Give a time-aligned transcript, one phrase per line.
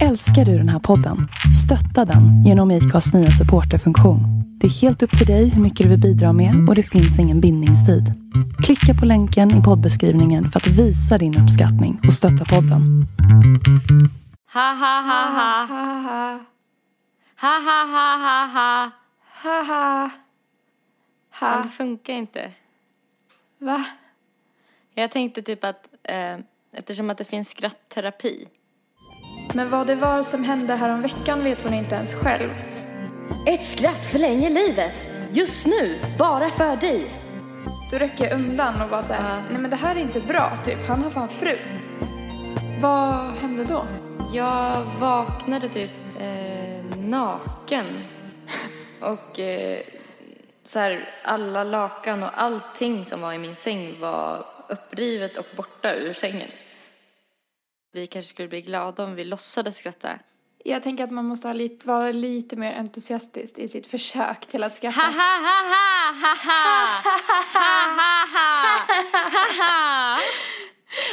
[0.00, 1.28] Älskar du den här podden?
[1.64, 4.20] Stötta den genom IKAs nya supporterfunktion.
[4.60, 7.18] Det är helt upp till dig hur mycket du vill bidra med och det finns
[7.18, 8.04] ingen bindningstid.
[8.64, 13.06] Klicka på länken i poddbeskrivningen för att visa din uppskattning och stötta podden.
[14.54, 15.66] Ha ha ha ha.
[15.66, 16.40] ha
[17.40, 18.90] Ha ha ha ha ha.
[19.42, 20.10] ha ha
[21.32, 22.52] Fan, ha det funkar inte.
[23.58, 23.84] Va?
[24.94, 26.38] Jag tänkte typ att eh,
[26.72, 28.48] eftersom att det finns skrattterapi.
[29.54, 32.50] Men vad det var som hände här om veckan vet hon inte ens själv.
[33.46, 35.08] Ett skratt förlänger livet.
[35.32, 37.10] Just nu, bara för dig.
[37.90, 40.78] Då rycker jag undan och bara såhär, nej men det här är inte bra typ,
[40.88, 41.58] han har fan fru.
[42.80, 43.84] Vad hände då?
[44.32, 45.90] Jag vaknade typ
[46.20, 47.86] eh, naken.
[49.00, 49.80] Och eh,
[50.64, 55.94] så här, alla lakan och allting som var i min säng var upprivet och borta
[55.94, 56.48] ur sängen
[57.92, 60.18] vi kanske skulle bli glada om vi låtsades skratta.
[60.64, 64.62] Jag tänker att man måste ha lite, vara lite mer entusiastisk i sitt försök till
[64.62, 65.00] att skratta.
[65.00, 65.72] Ha ha ha
[66.20, 66.62] ha ha
[67.52, 67.86] ha
[68.32, 68.54] ha
[69.58, 70.18] ha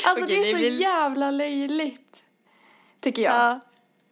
[0.05, 2.23] Alltså Okej, det är så jävla löjligt,
[2.99, 3.33] tycker jag.
[3.33, 3.59] Ja.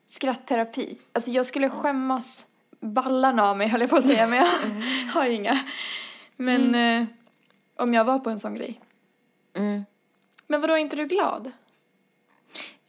[0.09, 0.97] Skrattterapi.
[1.13, 2.45] Alltså jag skulle skämmas
[2.79, 5.09] ballarna av mig höll jag på att säga men jag mm.
[5.13, 5.59] har inga.
[6.35, 7.01] Men mm.
[7.01, 7.07] eh,
[7.83, 8.81] om jag var på en sån grej.
[9.55, 9.85] Mm.
[10.47, 11.51] Men vadå, är inte du glad?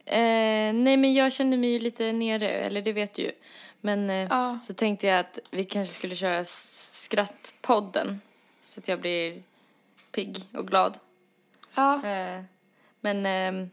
[0.05, 3.31] Eh, nej men jag kände mig ju lite nere, eller det vet du ju.
[3.81, 4.59] Men eh, Ja.
[4.63, 8.21] så tänkte jag att vi kanske skulle köra skrattpodden.
[8.61, 9.43] Så att jag blir
[10.11, 10.97] pigg och glad.
[11.73, 12.05] Ja.
[12.07, 12.43] Eh,
[13.01, 13.69] men ehm,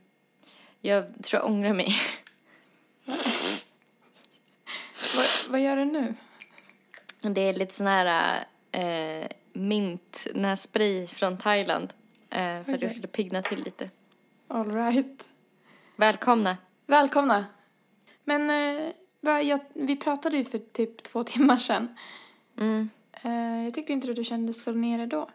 [0.81, 1.89] jag tror jag ångrar mig.
[5.17, 6.15] Vad, vad gör du nu?
[7.21, 8.39] Det är lite sån här
[8.73, 11.93] eh, mint nässpray från Thailand.
[12.31, 12.79] Eh, för att Okej.
[12.81, 13.91] jag skulle pigna till lite.
[14.49, 15.25] All right.
[15.97, 16.57] Välkomna.
[16.87, 17.47] Välkomna.
[18.25, 21.97] Men eh, jag, vi pratade ju för typ två timmar sedan.
[22.59, 22.91] Mm,
[23.25, 25.29] Eh, jag tyckte inte att du kändes så nere då.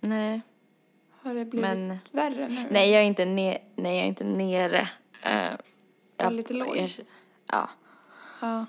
[0.00, 0.40] nej.
[1.22, 2.66] Har det blivit Men- värre nu?
[2.70, 4.88] Nej, jag är inte, ne- nej, jag är inte nere.
[5.22, 5.52] Eh,
[6.16, 6.76] jag- lite låg?
[6.76, 6.90] jag-
[7.46, 7.68] Ja.
[8.40, 8.66] Ja.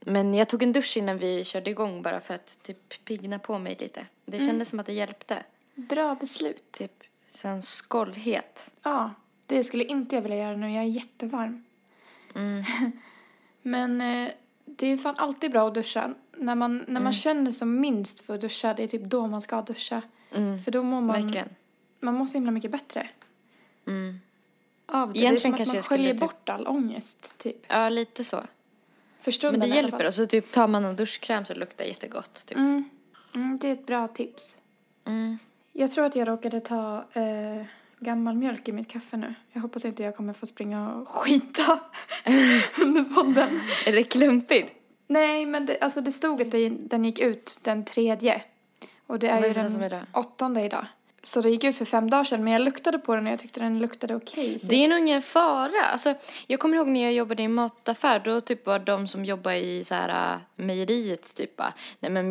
[0.00, 3.58] Men jag tog en dusch innan vi körde igång bara för att typ pigna på
[3.58, 4.06] mig lite.
[4.24, 4.48] Det Mm.
[4.48, 5.44] kändes som att det hjälpte.
[5.74, 6.72] Bra beslut.
[6.72, 8.70] Typ sen skållhet.
[8.82, 9.10] Ja,
[9.48, 10.70] det skulle inte jag vilja göra nu.
[10.72, 11.64] Jag är jättevarm.
[12.34, 12.64] Mm.
[13.62, 14.28] Men eh,
[14.64, 16.14] det är fan alltid bra att duscha.
[16.36, 17.02] När man, när Mm.
[17.04, 20.02] man känner som minst för att duscha, det är typ då man ska duscha.
[20.34, 20.62] Mm.
[20.62, 21.48] För då mår man, Verkligen.
[22.00, 23.08] man mår så himla mycket bättre
[23.86, 24.20] Mm.
[24.86, 25.18] av det.
[25.18, 27.56] Egentligen det är som att man sköljer typ- bort all ångest, typ.
[27.68, 28.40] Ja, lite så.
[29.20, 30.06] För stunden Men det hjälper.
[30.06, 32.46] Och så typ tar man en duschkräm så luktar det jättegott.
[32.46, 32.58] Typ.
[32.58, 32.84] Mm.
[33.34, 34.54] Mm, det är ett bra tips.
[35.04, 35.38] Mm.
[35.72, 37.62] Jag tror att jag råkade ta eh,
[38.00, 39.34] gammal mjölk i mitt kaffe nu.
[39.52, 41.80] Jag hoppas inte jag kommer få springa och skita
[42.82, 43.60] under podden.
[43.86, 44.72] Är det klumpigt?
[45.06, 48.42] Nej, men det, alltså det stod att det, den gick ut den tredje.
[49.06, 50.06] Och det är ju den det?
[50.12, 50.86] åttonde idag.
[51.22, 53.38] Så det gick ut för fem dagar sedan, men jag luktade på den och jag
[53.38, 54.58] tyckte den luktade okej.
[54.58, 55.84] så- Det är nog ingen fara.
[55.92, 56.14] Alltså,
[56.46, 58.18] jag kommer ihåg när jag jobbade i mataffär.
[58.24, 62.28] Då typ var de som jobbar i så här, äh, mejeriet typ bara, nej men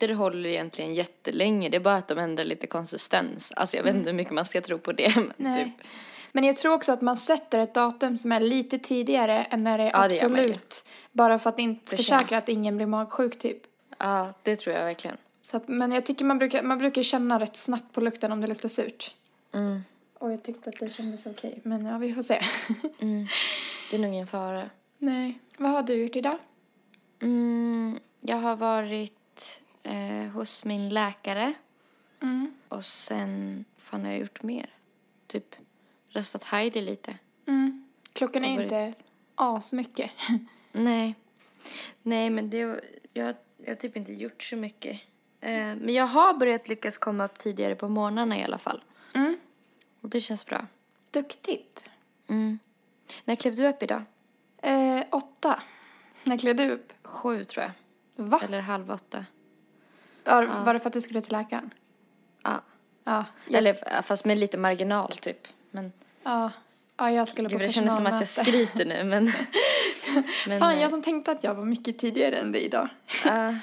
[0.00, 1.68] mjölkprodukter håller egentligen jättelänge.
[1.68, 3.52] Det är bara att de ändrar lite konsistens.
[3.56, 5.12] Alltså jag vet inte hur mycket man ska tro på det.
[5.16, 5.64] Men Nej.
[5.64, 5.86] Typ.
[6.32, 9.78] Men jag tror också att man sätter ett datum som är lite tidigare än när
[9.78, 10.84] det är Ja, det absolut.
[11.12, 13.62] Bara för att inte För försäkra att ingen blir magsjuk typ.
[13.98, 15.16] Ja, det tror jag verkligen.
[15.42, 18.40] Så att, men jag tycker man brukar, man brukar känna rätt snabbt på lukten om
[18.40, 19.14] det luktar surt.
[19.54, 19.84] Mm.
[20.18, 21.60] Och jag tyckte att det kändes okej.
[21.62, 22.40] Men ja, vi får se.
[23.00, 23.26] Mm.
[23.90, 24.70] Det är nog ingen fara.
[24.98, 25.38] Nej.
[25.58, 26.38] Vad har du gjort idag?
[27.22, 29.13] Mm, jag har varit
[29.84, 31.54] eh, hos min läkare.
[32.22, 32.54] Mm.
[32.68, 34.70] Och sen, fan har jag gjort mer?
[35.26, 35.56] Typ
[36.08, 37.18] röstat Heidi lite.
[37.46, 37.84] Mm.
[38.12, 38.94] Klockan är Har inte
[39.34, 40.10] asmycket.
[40.72, 41.14] Nej.
[42.02, 42.58] Nej, men det,
[43.12, 45.00] jag, jag har typ inte gjort så mycket.
[45.40, 48.84] Eh, men jag har börjat lyckas komma upp tidigare på morgnarna i alla fall.
[49.14, 49.36] Mm.
[50.00, 50.66] Och det känns bra.
[51.10, 51.90] Duktigt.
[52.28, 52.58] Mm.
[53.24, 54.02] När klev du upp idag?
[54.62, 55.62] Eh, åtta.
[56.24, 56.92] När klev du upp?
[57.02, 57.72] Sju tror jag.
[58.24, 58.40] Va?
[58.44, 59.24] Eller halv åtta.
[60.24, 61.70] Var, var det för att du skulle till läkaren?
[62.42, 62.60] Ja.
[63.04, 63.24] Ja.
[63.50, 65.48] Eller fast med lite marginal typ.
[65.70, 65.92] Men
[66.22, 66.50] ja.
[66.96, 69.04] ja, jag skulle på gud, det kändes som att jag skryter nu.
[69.04, 69.24] Men,
[70.46, 72.88] men, Fan, eh, jag som tänkte att jag var mycket tidigare än dig idag.
[73.24, 73.54] Ja.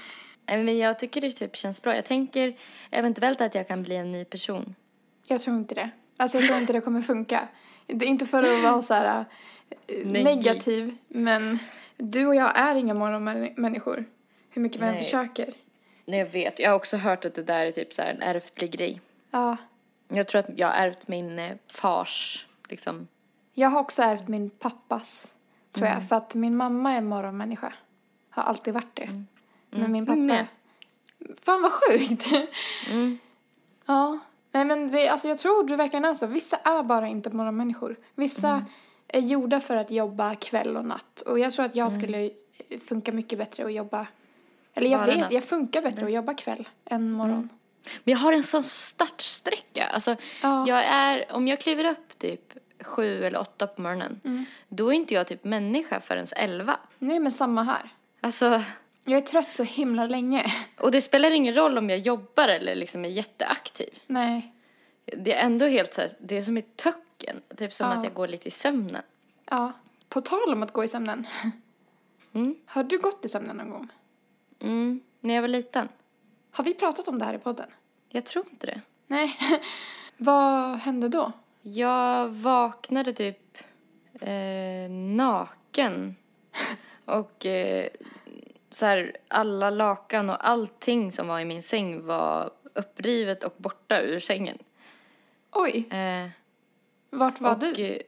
[0.46, 1.96] Nej, men jag tycker det typ känns bra.
[1.96, 2.54] Jag tänker
[2.92, 4.75] eventuellt att jag kan bli en ny person.
[5.28, 5.90] Jag tror inte det.
[6.18, 7.48] Alltså jag tror inte det kommer funka.
[7.88, 9.25] Det är inte för att vara så här
[9.88, 10.24] eh, Neggy.
[10.24, 11.60] negativ, men
[11.98, 14.06] du och jag är inga morgonmänniskor.
[14.50, 15.54] Hur mycket vi än försöker.
[16.12, 16.60] Nej, jag vet.
[16.60, 19.02] Jag har också hört att det där är typ så här en ärftlig grej.
[19.31, 19.58] Ja.
[20.08, 23.08] Jag tror att jag har ärvt min eh, fars, liksom.
[23.54, 25.36] Jag har också ärvt min pappas
[25.72, 26.08] tror jag.
[26.10, 27.74] För att min mamma är morgonmänniska.
[28.30, 29.24] Har alltid varit det.
[29.69, 30.16] Men min pappa...
[30.19, 30.46] Med.
[31.42, 32.25] Fan vad sjukt!
[32.90, 33.19] Mm.
[33.86, 34.19] ja.
[34.52, 36.28] Nej men det, alltså jag tror det verkligen är så.
[36.28, 37.96] Vissa är bara inte morgonmänniskor.
[38.16, 38.63] Vissa Mm.
[39.08, 41.22] är gjorda för att jobba kväll och natt.
[41.22, 42.02] Och jag tror att jag Mm.
[42.02, 42.30] skulle
[42.86, 44.08] funka mycket bättre att jobba...
[44.74, 45.18] Eller jag vet, natt.
[45.18, 45.34] Mm.
[45.34, 47.50] jag funkar bättre att jobba kväll än morgon.
[48.04, 49.88] Men jag har en sån startsträcka.
[49.88, 50.68] Alltså, Ja.
[50.68, 54.46] jag är, om jag kliver upp typ sju eller åtta på morgonen, Mm.
[54.70, 56.78] då är inte jag typ människa förrän elva.
[57.00, 57.90] Nej men samma här.
[58.22, 58.64] Alltså,
[59.06, 60.46] Jag är trött så himla länge.
[60.80, 64.00] och det spelar ingen roll om jag jobbar eller liksom är jätteaktiv.
[64.08, 64.54] Nej.
[65.18, 67.42] Det är ändå helt så här, det är som i töcken.
[67.58, 67.94] Typ som Ja.
[67.98, 69.02] att jag går lite i sömnen.
[69.50, 69.72] Ja.
[70.10, 71.28] På tal om att gå i sömnen.
[72.34, 72.56] Mm.
[72.66, 73.90] Har du gått i sömnen någon gång?
[74.62, 75.90] Mm, när jag var liten.
[76.52, 77.69] Har vi pratat om det här i podden?
[78.10, 78.81] Jag tror inte det.
[79.08, 79.38] Nej.
[80.18, 81.31] Vad hände då?
[81.62, 83.58] Jag vaknade typ
[84.22, 86.16] eh, naken.
[87.06, 87.88] Och eh,
[88.69, 94.02] så här, alla lakan och allting som var i min säng var upprivet och borta
[94.02, 94.58] ur sängen.
[95.52, 96.30] Oj, Eh,
[97.10, 97.72] vart var och, du?
[97.86, 98.02] eh,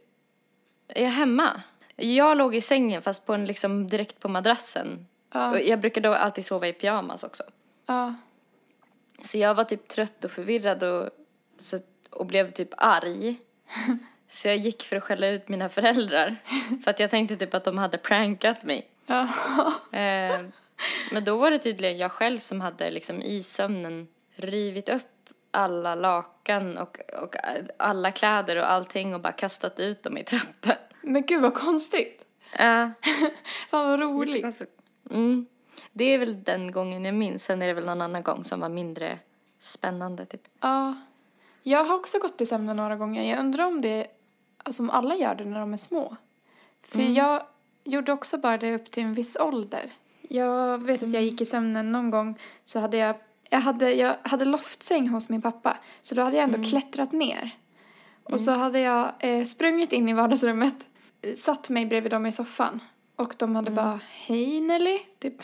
[1.04, 1.62] Jag hemma.
[1.96, 5.08] Jag låg i sängen fast på en, liksom, direkt på madrassen.
[5.34, 5.60] Ja.
[5.60, 7.44] Jag brukar då alltid sova i pyjamas också.
[7.86, 8.16] Ja.
[9.22, 11.10] Så jag var typ trött och förvirrad och,
[11.58, 13.36] så, och blev typ arg.
[14.28, 16.36] Så jag gick för att skälla ut mina föräldrar.
[16.84, 18.90] För att jag tänkte typ att de hade prankat mig.
[19.06, 19.28] Ja.
[19.92, 20.42] Eh,
[21.12, 25.96] men då var det tydligen jag själv som hade liksom i sömnen rivit upp alla
[25.96, 27.36] lakan och, och
[27.78, 30.76] alla kläder och allting och bara kastat ut dem i trappen.
[31.02, 32.26] Men gud vad konstigt.
[32.58, 32.92] Ja.
[33.70, 34.62] Fan vad roligt.
[35.14, 35.46] Mm.
[35.92, 37.44] Det är väl den gången jag minns.
[37.44, 39.20] Sen är det väl någon annan gång som var mindre
[39.60, 40.48] spännande typ.
[40.60, 40.96] Ja.
[41.64, 43.24] Jag har också gått i sömnen några gånger.
[43.24, 44.08] Jag undrar om det,
[44.58, 46.16] alltså om alla gör det när de är små.
[46.84, 47.44] För jag
[47.84, 49.92] gjorde också bara det upp till en viss ålder.
[50.22, 53.16] Jag vet att jag gick i sömnen någon gång så hade jag,
[53.50, 55.78] jag hade, jag hade loftsäng hos min pappa.
[56.02, 57.52] Så då hade jag ändå klättrat ner.
[58.24, 60.88] Och så hade jag eh, sprungit in i vardagsrummet,
[61.36, 62.80] satt mig bredvid dem i soffan.
[63.16, 65.44] Och de hade bara, hej Nelly, typ.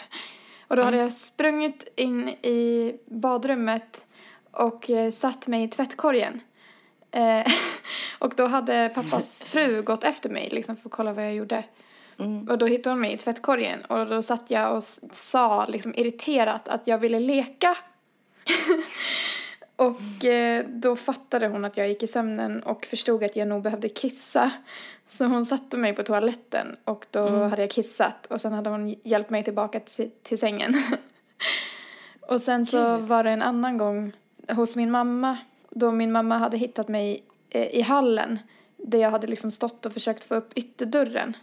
[0.68, 4.06] Och då hade jag sprungit in i badrummet
[4.52, 6.42] och eh, satt mig i tvättkorgen.
[7.12, 7.48] Eh,
[8.20, 11.64] och då hade pappas fru gått efter mig liksom för att kolla vad jag gjorde.
[12.50, 16.68] Och då hittade hon mig i tvättkorgen och då satt jag och sa liksom irriterat
[16.68, 17.78] att jag ville leka.
[19.80, 23.64] och eh, då fattade hon att jag gick i sömnen och förstod att jag nog
[23.64, 24.52] behövde kissa.
[25.06, 28.96] Så hon satte mig på toaletten och då hade jag kissat och sen hade hon
[29.04, 30.74] hjälpt mig tillbaka till, till sängen.
[32.22, 34.12] och sen så var det en annan gång
[34.48, 35.38] hos min mamma
[35.70, 38.40] då min mamma hade hittat mig eh, i hallen
[38.78, 41.38] där jag hade liksom stått och försökt få upp ytterdörren.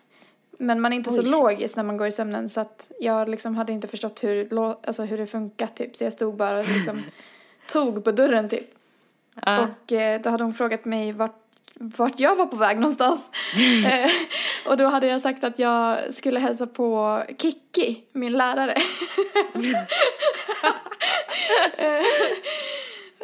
[0.58, 1.30] Men man är inte så Oj.
[1.30, 5.02] logisk när man går i sömnen så att jag liksom hade inte förstått hur, alltså
[5.02, 5.96] hur det funkar typ.
[5.96, 7.02] Så jag stod bara liksom
[7.68, 8.74] tog på dörren typ.
[9.44, 9.60] Ja.
[9.60, 11.36] Och eh, då hade hon frågat mig vart,
[11.74, 13.30] vart jag var på väg någonstans.
[13.86, 14.10] eh,
[14.66, 18.76] och då hade jag sagt att jag skulle hälsa på Kikki, min lärare.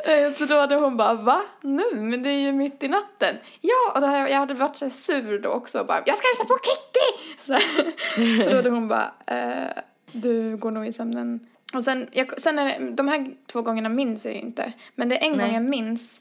[0.04, 1.42] Eh, Så då hade hon bara, va?
[1.60, 1.82] Nu?
[1.94, 3.36] Men det är ju mitt i natten.
[3.60, 6.26] Ja, och då, hade jag hade varit så sur då också och bara, jag ska
[6.28, 7.38] hälsa på Kikki!
[7.46, 7.54] Så
[8.44, 9.82] och då hade hon bara, eh,
[10.12, 11.46] du går nog i sömnen.
[11.72, 14.72] Och sen, jag, sen är de här två gångerna minns jag ju inte.
[14.94, 15.46] Men det är en Nej.
[15.46, 16.20] gång jag minns.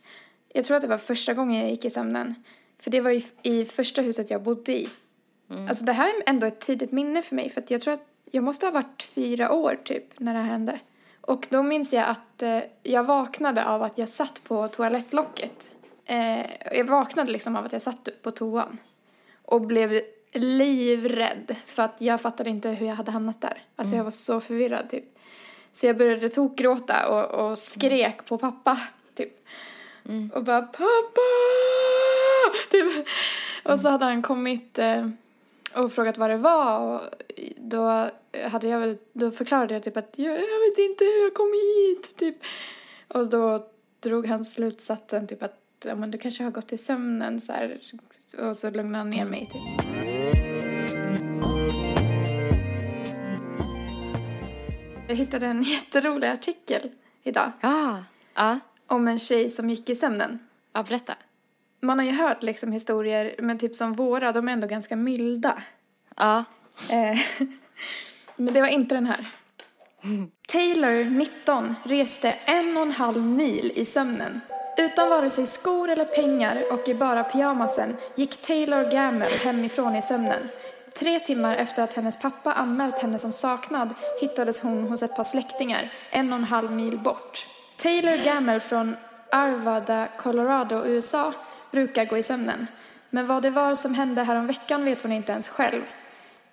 [0.54, 2.36] Jag tror att det var första gången jag gick i sömnen.
[2.80, 4.90] För det var i, i första huset jag bodde i.
[5.70, 7.50] Alltså det här är ändå ett tidigt minne för mig.
[7.50, 10.80] För jag tror att jag måste ha varit fyra år typ när det här hände.
[11.22, 15.70] Och då minns jag att eh, jag vaknade av att jag satt på toalettlocket.
[16.06, 16.46] Eh,
[16.78, 18.78] jag vaknade liksom av att jag satt på toan.
[19.46, 21.56] Och blev livrädd.
[21.66, 23.64] För att jag fattade inte hur jag hade hamnat där.
[23.76, 25.11] Alltså jag var så förvirrad typ.
[25.74, 28.80] Så jag började tokgråta och, och skrek på pappa
[29.16, 29.34] typ.
[30.34, 31.32] Och bara pappa!
[32.72, 33.08] Typ.
[33.64, 35.08] Och så hade han kommit eh,
[35.76, 37.02] och frågat vad det var och
[37.58, 38.10] då
[38.50, 41.54] hade jag väl, då förklarade jag typ att jag, jag vet inte hur jag kom
[41.54, 42.36] hit typ.
[43.08, 43.68] Och då
[44.00, 47.80] drog han slutsatsen typ att ja, men du kanske har gått i sömnen så här.
[48.50, 50.01] Och så lugnade han ner mig typ.
[55.12, 56.92] Jag hittade en jätterolig artikel
[57.24, 58.04] idag Ja.
[58.34, 58.60] Ja.
[58.88, 60.40] om en tjej som gick i sömnen.
[60.74, 61.16] Ja, berätta.
[61.82, 65.64] Man har ju hört liksom historier, men typ som våra, de är ändå ganska milda.
[66.18, 66.44] Ja.
[66.90, 67.20] Eh,
[68.36, 69.26] men det var inte den här.
[70.48, 74.42] Taylor, 19, reste en och en halv mil i sömnen.
[74.78, 80.02] Utan vare sig skor eller pengar och i bara pyjamasen gick Taylor Gamel hemifrån i
[80.02, 80.50] sömnen.
[80.94, 83.90] Tre timmar efter att hennes pappa anmält henne som saknad
[84.22, 87.48] hittades hon hos ett par släktingar en och en halv mil bort.
[87.78, 88.96] Taylor Gammel från
[89.32, 91.34] Arvada, Colorado, USA
[91.72, 92.68] brukar gå i sömnen.
[93.10, 95.82] Men vad det var som hände häromveckan vet hon inte ens själv.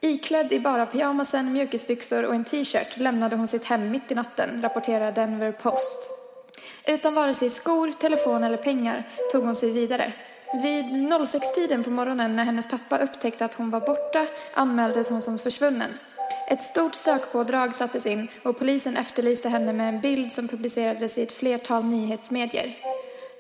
[0.01, 4.63] Iklädd i bara pyjamasen, mjukisbyxor och en t-shirt lämnade hon sitt hem mitt i natten,
[4.63, 5.99] rapporterar Denver Post.
[6.87, 9.03] Utan vare sig skor, telefon eller pengar
[9.33, 10.13] tog hon sig vidare.
[10.53, 15.39] Vid 06-tiden på morgonen när hennes pappa upptäckte att hon var borta anmäldes hon som
[15.39, 15.91] försvunnen.
[16.51, 21.23] Ett stort sökpådrag sattes in och polisen efterlyste henne med en bild som publicerades i
[21.23, 22.77] ett flertal nyhetsmedier.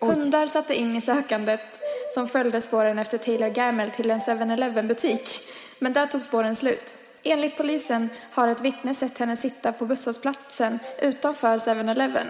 [0.00, 1.80] Hundar satte in i sökandet
[2.14, 5.40] som följde spåren efter Taylor Gamel till en 7-Eleven butik.
[5.78, 6.96] Men där tog spåren slut.
[7.22, 12.26] Enligt polisen har ett vittne sett henne sitta på busshållplatsen utanför 7-Eleven.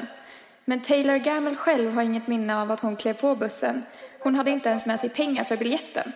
[0.65, 3.83] Men Taylor Gamel själv har inget minne av att hon klev på bussen.
[4.21, 6.13] Hon hade inte ens med sig pengar för biljetten.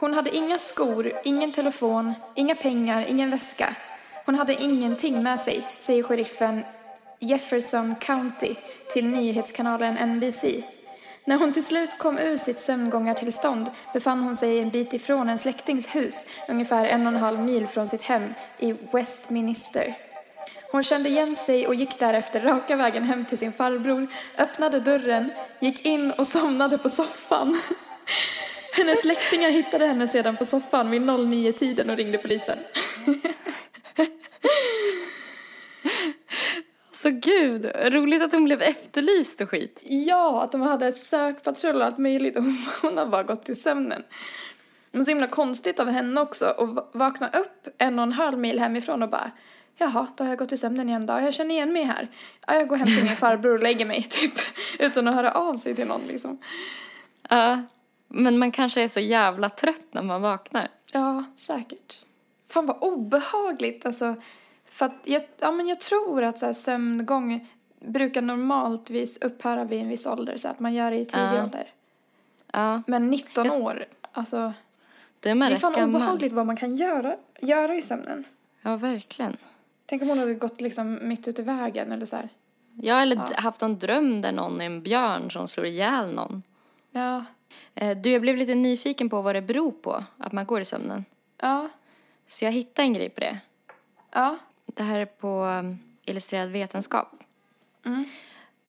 [0.00, 3.74] Hon hade inga skor, ingen telefon, inga pengar, ingen väska.
[4.26, 6.64] Hon hade ingenting med sig, säger sheriffen
[7.18, 8.54] Jefferson County
[8.92, 10.44] till nyhetskanalen NBC.
[11.24, 15.38] När hon till slut kom ur sitt sömngångartillstånd befann hon sig en bit ifrån en
[15.38, 19.94] släktings hus, ungefär en och en halv mil från sitt hem i Westminster.
[20.74, 24.06] Hon kände igen sig och gick därefter raka vägen hem till sin farbror,
[24.38, 27.60] öppnade dörren, gick in och somnade på soffan.
[28.76, 32.58] Hennes släktingar hittade henne sedan på soffan vid 09-tiden och ringde polisen.
[36.92, 39.82] Så gud, roligt att hon blev efterlyst och skit.
[39.84, 42.42] Ja, att de hade sökpatrull och allt möjligt och
[42.82, 44.02] hon har bara gått till sömnen.
[44.90, 48.58] Men så himla konstigt av henne också att vakna upp en och en halv mil
[48.58, 49.30] hemifrån och bara
[49.76, 51.12] Jaha, då har jag gått till sömnen igen då.
[51.12, 52.08] Jag känner igen mig här.
[52.46, 54.32] Ja, jag går hem till min farbror och lägger mig typ.
[54.78, 56.38] Utan att höra av sig till någon liksom.
[57.28, 57.62] Ja,
[58.08, 60.68] men man kanske är så jävla trött när man vaknar.
[60.92, 62.04] Ja, säkert.
[62.48, 64.14] Fan vad obehagligt alltså.
[64.70, 67.46] För att jag, ja, men jag tror att så här, sömngång
[67.80, 70.36] brukar normaltvis upphöra vid en viss ålder.
[70.36, 71.42] Så att man gör det i tidig Ja.
[71.44, 71.68] ålder.
[72.52, 74.52] Ja, Men 19 Jag- år, alltså.
[75.20, 75.88] det är Det är fan gammal.
[76.02, 78.24] obehagligt vad man kan göra, göra i sömnen.
[78.62, 79.36] Ja, verkligen.
[79.86, 82.28] Tänk om hon hade gått liksom mitt ute i vägen eller så här.
[82.82, 83.26] Ja, eller Ja.
[83.40, 86.42] haft en dröm där någon är en björn som slår ihjäl någon.
[86.90, 87.24] Ja.
[87.74, 90.64] Eh, Du, jag blev lite nyfiken på vad det beror på att man går i
[90.64, 91.04] sömnen.
[91.40, 91.68] Ja.
[92.26, 93.38] Så jag hittade en grej på det.
[94.10, 94.38] Ja.
[94.66, 97.08] Det här är på um, Illustrerad vetenskap.
[97.84, 98.04] Mm.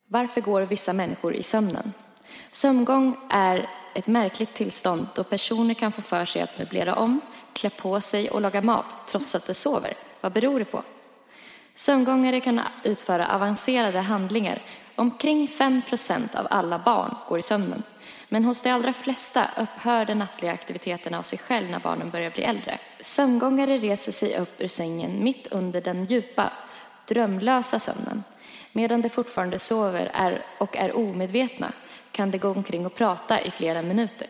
[0.08, 1.94] Varför går vissa människor i sömnen?
[2.52, 7.22] Sömngång är ett märkligt tillstånd då personer kan få för sig att möblera om,
[7.54, 9.94] klä på sig och laga mat trots att de sover.
[10.22, 10.84] Vad beror det på?
[11.76, 14.62] Sömngångare kan utföra avancerade handlingar.
[14.96, 17.84] Omkring 5% av alla barn går i sömnen.
[18.30, 22.32] Men hos de allra flesta upphör den nattliga aktiviteten av sig själv när barnen börjar
[22.32, 22.80] bli äldre.
[23.00, 26.52] Sömngångare reser sig upp ur sängen mitt under den djupa,
[27.08, 28.24] drömlösa sömnen.
[28.72, 31.72] Medan de fortfarande sover är, och är omedvetna
[32.12, 34.28] kan de gå omkring och prata i flera minuter.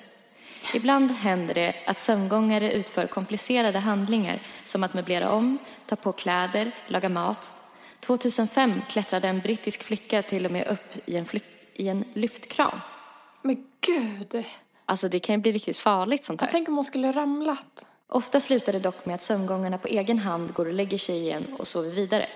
[0.73, 6.71] Ibland händer det att sömngångare utför komplicerade handlingar som att möblera om, ta på kläder,
[6.87, 7.51] laga mat.
[7.99, 11.25] 2005 klättrade en brittisk flicka till och med upp i en,
[11.73, 12.81] i en lyftkran.
[13.41, 14.45] Men gud.
[14.85, 16.47] Alltså det kan ju bli riktigt farligt sånt här.
[16.47, 17.85] Jag tänker om hon skulle ramlat.
[18.07, 21.45] Ofta slutar det dock med att sömngångarna på egen hand går och lägger sig igen
[21.59, 22.27] och sover vidare.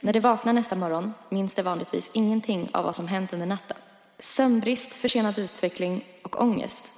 [0.00, 3.76] När de vaknar nästa morgon minns de vanligtvis ingenting av vad som hänt under natten.
[4.18, 6.91] Sömnbrist, försenad utveckling och ångest.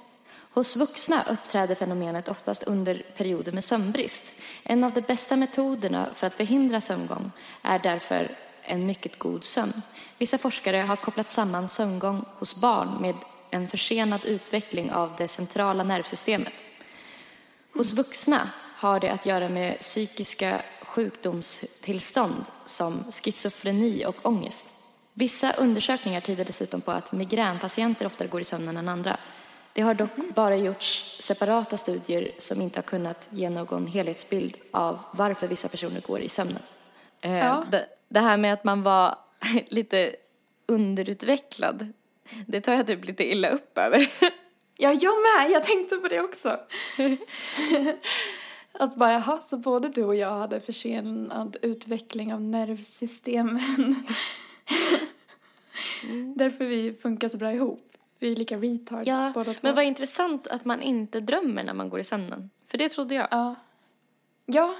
[0.55, 4.31] Hos vuxna uppträder fenomenet oftast under perioder med sömnbrist.
[4.63, 7.31] En av de bästa metoderna för att förhindra sömngång
[7.61, 9.81] är därför en mycket god sömn.
[10.17, 13.15] Vissa forskare har kopplat samman sömngång hos barn med
[13.49, 16.53] en försenad utveckling av det centrala nervsystemet.
[17.73, 24.67] Hos vuxna har det att göra med psykiska sjukdomstillstånd som schizofreni och ångest.
[25.13, 29.17] Vissa undersökningar tyder dessutom på att migränpatienter oftare går i sömnen än andra.
[29.75, 34.99] Det har dock bara gjorts separata studier som inte har kunnat ge någon helhetsbild av
[35.11, 36.61] varför vissa personer går i sömnen.
[37.21, 37.65] Eh, Ja.
[37.71, 39.15] det, det här med att man var
[39.67, 40.15] lite
[40.65, 41.87] underutvecklad,
[42.47, 44.09] det tar jag typ lite illa upp över.
[44.77, 45.51] Ja, jag med.
[45.51, 46.59] Jag tänkte på det också.
[48.71, 54.05] att bara, jaha, så både du och jag hade försenad utveckling av nervsystemen.
[56.35, 57.94] Därför vi funkar så bra ihop.
[58.19, 59.59] Vi är lika retard Ja, båda två.
[59.63, 62.49] men vad intressant att man inte drömmer när man går i sömnen.
[62.67, 63.27] För det trodde jag.
[63.31, 63.55] Ja.
[64.45, 64.75] Ja,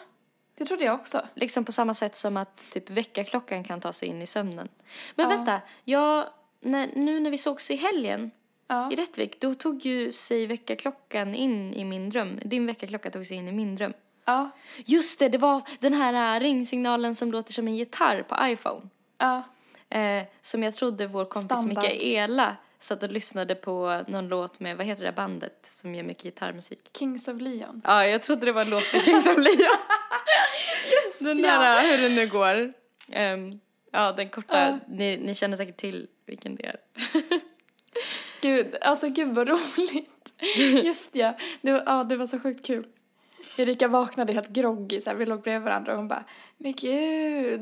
[0.57, 1.21] det trodde jag också.
[1.33, 4.69] Liksom på samma sätt som att typ väckarklockan kan ta sig in i sömnen.
[5.15, 5.35] Men Ja.
[5.37, 6.25] vänta, jag,
[6.61, 8.31] när, nu när vi sågs i helgen
[8.67, 8.91] Ja.
[8.91, 12.39] i Rättvik, då tog ju sig väckarklockan in i min dröm.
[12.45, 13.93] Din väckarklocka tog sig in i min dröm.
[14.25, 14.49] Ja.
[14.85, 18.81] Just det, det var den här äh, ringsignalen som låter som en gitarr på iPhone.
[19.17, 19.43] Ja.
[19.89, 21.83] Eh, som jag trodde vår kompis Standard.
[21.83, 26.03] Mikaela satt och lyssnade på någon låt med, vad heter det där bandet som gör
[26.03, 26.79] mycket gitarrmusik?
[26.97, 27.81] Kings of Leon.
[27.83, 29.77] Ja, jag trodde det var en låt med Kings of Leon.
[31.19, 31.59] den ja.
[31.59, 32.73] där, hur det nu går.
[33.11, 33.59] Ehm,
[33.91, 34.79] ja, den korta, Ja.
[34.87, 36.77] ni, ni känner säkert till vilken det är.
[38.41, 40.33] Gud, alltså gud vad roligt.
[40.85, 41.37] Just ja.
[41.61, 42.87] Det var, ja, det var så sjukt kul.
[43.57, 46.23] Erika vaknade helt groggy, så här, vi låg bredvid varandra och hon bara
[46.57, 47.61] Men gud,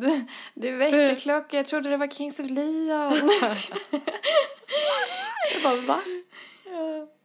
[0.53, 3.29] det är väckarklocka, jag trodde det var Kings of Leon.
[5.53, 6.00] Jag bara va?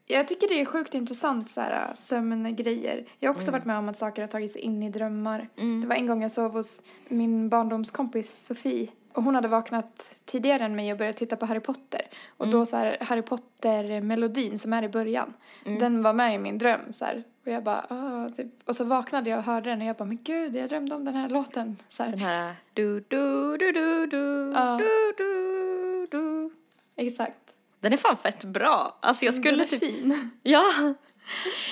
[0.06, 3.04] Jag tycker det är sjukt intressant så här sömngrejer.
[3.18, 5.48] Jag har också varit med om att saker har tagit sig in i drömmar.
[5.80, 8.88] Det var en gång jag sov hos min barndomskompis Sofie.
[9.12, 12.00] Och hon hade vaknat tidigare än mig och börjat titta på Harry Potter.
[12.36, 15.32] Och då så här Harry Potter-melodin som är i början.
[15.64, 17.24] Den var med i min dröm så här.
[17.46, 18.46] Och jag bara, ah, typ.
[18.64, 21.04] Och så vaknade jag och hörde den och jag bara, men gud, jag drömde om
[21.04, 21.76] den här låten.
[21.88, 22.10] Så här.
[22.10, 24.76] Den här du du du du du Ja.
[24.78, 26.50] du du du.
[26.96, 27.47] Exakt.
[27.80, 28.98] Den är fan fett bra.
[29.02, 30.30] Alltså jag skulle Den är typ, fin.
[30.42, 30.94] ja.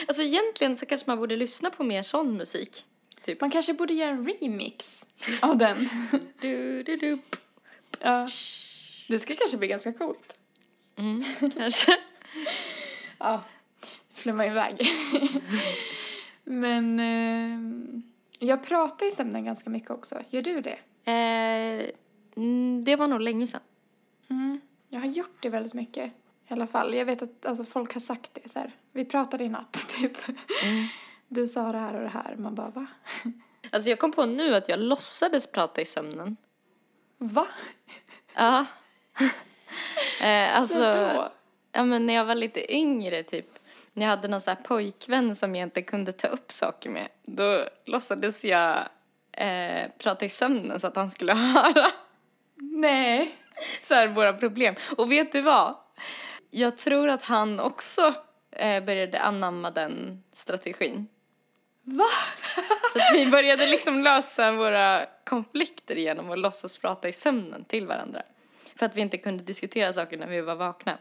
[0.09, 2.85] Alltså egentligen så kanske man borde lyssna på mer sån musik.
[3.25, 3.41] Typ.
[3.41, 5.07] Man kanske borde göra en remix
[5.41, 5.89] av den.
[6.41, 7.19] Du du du.
[8.01, 8.29] ja.
[9.09, 10.39] Det skulle kanske bli ganska coolt.
[10.97, 11.99] Mm, kanske.
[13.19, 13.43] Ja,
[14.15, 14.89] flumma iväg.
[16.45, 17.59] Men eh,
[18.49, 20.23] jag pratar i sömnen ganska mycket också.
[20.31, 20.79] Gör du det?
[21.05, 21.91] Eh,
[22.37, 23.61] mm, det var nog länge sedan.
[24.31, 24.61] Mm.
[24.89, 26.13] Jag har gjort det väldigt mycket.
[26.49, 26.95] I alla fall.
[26.95, 28.73] Jag vet att alltså, folk har sagt det så här.
[28.93, 30.17] Vi pratade i natt, typ.
[31.29, 32.37] Du sa det här och det här.
[32.37, 32.87] Man bara, va?
[33.71, 36.37] Alltså jag kom på nu att jag låtsades prata i sömnen.
[37.19, 37.47] Va?
[38.35, 38.67] Ja.
[40.23, 40.83] eh, alltså,
[41.73, 43.59] ja men när jag var lite yngre typ.
[43.93, 47.09] När jag hade någon så här pojkvän som jag inte kunde ta upp saker med.
[47.25, 48.89] Då låtsades jag
[49.33, 51.91] eh, prata i sömnen så att han skulle höra
[52.57, 53.37] Nej.
[53.83, 54.75] Så här våra problem.
[54.97, 55.77] Och vet du vad?
[56.51, 58.15] Jag tror att han också
[58.51, 61.09] eh, började anamma den strategin.
[61.83, 62.09] Va?
[62.93, 67.87] Så att vi började liksom lösa våra konflikter genom att låtsas prata i sömnen till
[67.87, 68.23] varandra.
[68.77, 70.99] För att vi inte kunde diskutera saker när vi var vakna.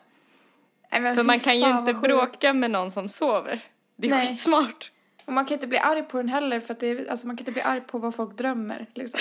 [0.92, 3.60] Nej, men För man kan ju inte bråka med någon som sover.
[3.96, 4.28] Det är Nej.
[4.28, 4.92] skitsmart.
[5.26, 7.38] Och man kan inte bli arg på den heller för att det är, alltså man
[7.38, 9.20] kan inte bli arg på vad folk drömmer liksom.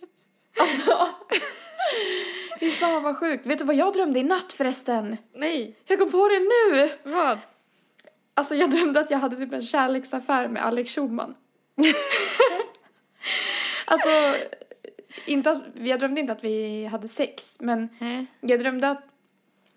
[0.60, 1.08] alltså.
[2.60, 3.46] Fy fan vad sjukt.
[3.46, 5.16] Vet du vad jag drömde i natt förresten?
[5.34, 5.76] Nej.
[5.84, 6.90] Jag kom på det nu!
[7.12, 7.38] Vad?
[8.34, 11.34] Alltså jag drömde att jag hade typ en kärleksaffär med Alex Schulman.
[13.84, 14.08] alltså,
[15.26, 18.26] inte att, jag drömde inte att vi hade sex, men Nej.
[18.40, 19.02] jag drömde att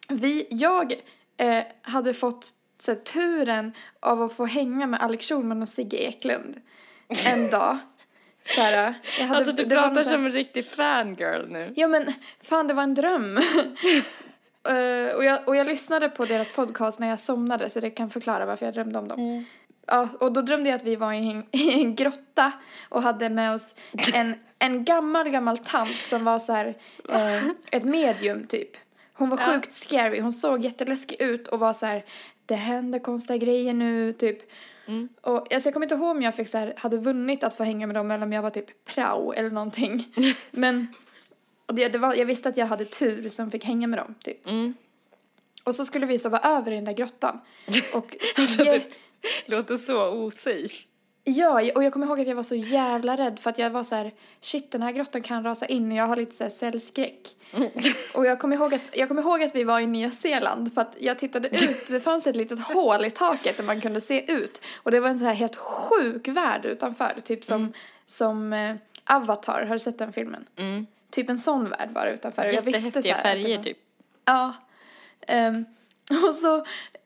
[0.10, 0.94] vi, jag
[1.38, 5.98] eh, hade fått så här, turen av att få hänga med Alex Schulman och Sigge
[5.98, 6.62] Eklund
[7.28, 7.78] en dag.
[8.56, 11.74] Så här, jag hade, Alltså du pratar här- som en riktig fangirl nu.
[11.76, 13.40] Ja men fan det var en dröm.
[14.70, 18.10] Eh, och, jag, och jag lyssnade på deras podcast när jag somnade så det kan
[18.10, 19.46] förklara varför jag drömde om dem.
[19.88, 22.52] Ja, och då drömde jag att vi var i en, i en grotta
[22.90, 23.76] och hade med oss
[24.14, 26.76] en, en gammal, gammal tant som var så här
[27.10, 28.70] eh, ett medium typ.
[29.14, 29.54] Hon var Ja.
[29.54, 32.06] sjukt scary, hon såg jätteläskig ut och var så här
[32.46, 34.40] det händer konstiga grejer nu typ.
[34.90, 35.10] Mm.
[35.22, 37.64] Och alltså, jag kommer inte ihåg om jag fick så här, hade vunnit att få
[37.64, 40.14] hänga med dem eller om jag var typ prao eller någonting.
[40.52, 40.88] Men
[41.66, 44.16] och det, det var, jag visste att jag hade tur som fick hänga med dem
[44.24, 44.48] typ.
[44.48, 44.74] Mm.
[45.64, 47.40] Och så skulle vi sova över i den där grottan.
[47.94, 48.86] Och Alltså, Sigge,
[49.46, 50.86] det låter så osafe.
[51.30, 53.84] Ja, och jag kommer ihåg att jag var så jävla rädd för att jag var
[53.84, 54.12] så här,
[54.42, 57.36] shit den här grottan kan rasa in och jag har lite så här cellskräck.
[58.14, 60.82] Och jag kommer, ihåg att, jag kommer ihåg att vi var i Nya Zeeland för
[60.82, 64.32] att jag tittade ut, det fanns ett litet hål i taket där man kunde se
[64.32, 64.62] ut.
[64.84, 67.74] Och det var en så här helt sjuk värld utanför, typ som,
[68.06, 70.46] som eh, Avatar, har du sett den filmen?
[70.56, 70.88] Mm.
[71.12, 72.44] Typ en sån värld var det utanför.
[72.46, 73.78] Jag visste så här färger var- typ.
[74.26, 74.54] Ja.
[75.28, 75.66] Ehm,
[76.28, 76.58] och så,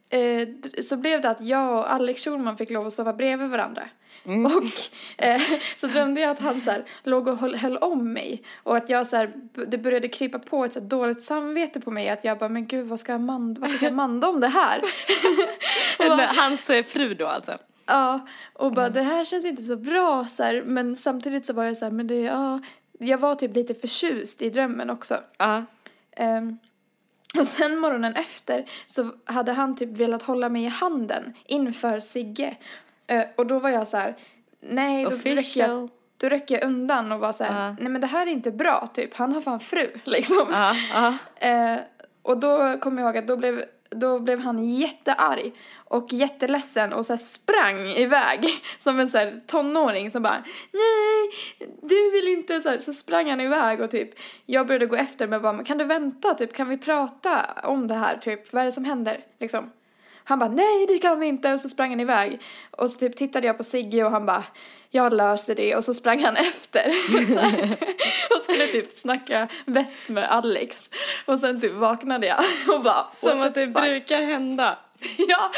[0.10, 0.48] eh,
[0.82, 3.84] så blev det att jag och Alex Schulman fick lov att sova bredvid varandra.
[4.26, 5.42] Och eh,
[5.76, 8.44] så drömde jag att han så här, låg och höll, höll om mig.
[8.64, 9.34] Och att jag så här,
[9.68, 12.10] det började krypa på ett så dåligt samvete på mig.
[12.10, 14.82] Att jag bara, men gud vad ska Amanda, vad tycker Amanda om det här?
[16.00, 17.58] Eller Hans eh, fru då alltså.
[17.86, 21.64] Ja, och bara det här känns inte så bra så här, Men samtidigt så var
[21.64, 22.60] jag så här, men det, ja.
[23.00, 25.18] Jag var typ lite förtjust i drömmen också.
[25.38, 25.64] Ja.
[26.12, 26.58] Ehm,
[27.38, 32.58] och sen morgonen efter så hade han typ velat hålla mig i handen inför Sigge.
[33.08, 34.16] Eh, och då var jag så här,
[34.62, 37.76] nej, då räcker, jag, då räcker jag undan och var så här, Ja.
[37.80, 40.48] nej men det här är inte bra typ, han har fan fru liksom.
[40.52, 41.48] Ja, ja.
[41.48, 41.80] Eh,
[42.22, 47.06] och då kommer jag ihåg att då blev då blev han jättearg och jätteledsen och
[47.06, 48.46] så här sprang iväg
[48.80, 51.30] som en så här tonåring som bara nej,
[51.82, 52.78] du vill inte så här.
[52.78, 54.10] Så sprang han iväg och typ
[54.46, 57.96] jag började gå efter med bara kan du vänta typ kan vi prata om det
[57.96, 59.72] här typ vad är det som händer liksom.
[60.24, 63.16] Han bara nej det kan vi inte och så sprang han iväg och så typ
[63.16, 64.44] tittade jag på Sigge och han bara
[64.90, 66.88] jag löser det och så sprang han efter
[68.36, 70.90] och skulle typ snacka vett med Alex
[71.26, 72.44] och sen typ vaknade jag
[72.76, 73.74] och bara Som att det fuck?
[73.84, 74.78] brukar hända.
[75.28, 75.52] Ja,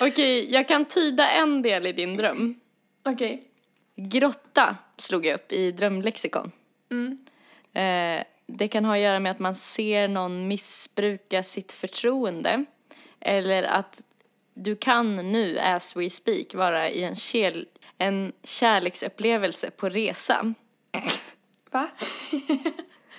[0.00, 2.60] Okej, jag kan tyda en del i din dröm.
[3.04, 3.42] okej.
[3.96, 6.52] Grotta slog jag upp i drömlexikon.
[6.90, 7.18] Mm.
[7.72, 12.64] Eh, det kan ha att göra med att man ser någon missbruka sitt förtroende.
[13.26, 14.02] Eller att
[14.54, 17.66] du kan nu, as we speak, vara i en, kel-
[17.98, 20.54] en kärleksupplevelse på resa.
[21.70, 21.88] Va?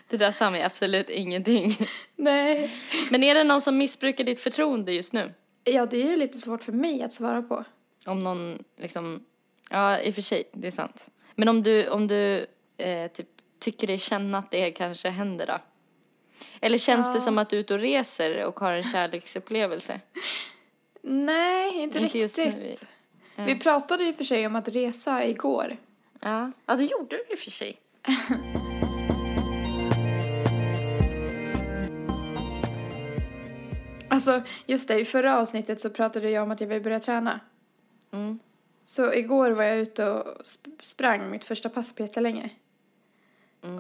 [0.10, 1.78] Det där sa mig absolut ingenting.
[2.15, 2.72] Nej.
[3.10, 5.34] Men är det någon som missbrukar ditt förtroende just nu?
[5.63, 7.63] Ja, det är ju lite svårt för mig att svara på.
[8.06, 9.26] Om någon liksom,
[9.70, 11.10] ja i och för sig, det är sant.
[11.36, 12.46] Men om du, om du
[12.78, 15.60] eh, typ, tycker dig känna att det kanske händer då?
[16.62, 17.21] Eller känns det Ja.
[17.21, 20.00] som att du är ute och reser och har en kärleksupplevelse?
[21.02, 22.38] Nej, inte, Inte riktigt.
[22.58, 22.76] nu.
[23.36, 23.43] Ja.
[23.45, 25.78] Vi pratade ju för sig om att resa igår.
[26.19, 27.80] Ja, ja det gjorde du i och för sig.
[34.10, 37.39] Alltså, just det, i förra avsnittet så pratade jag om att jag vill börja träna.
[38.12, 38.39] Mm.
[38.86, 42.50] Så igår var jag ute och sp- sprang mitt första pass på jättelänge.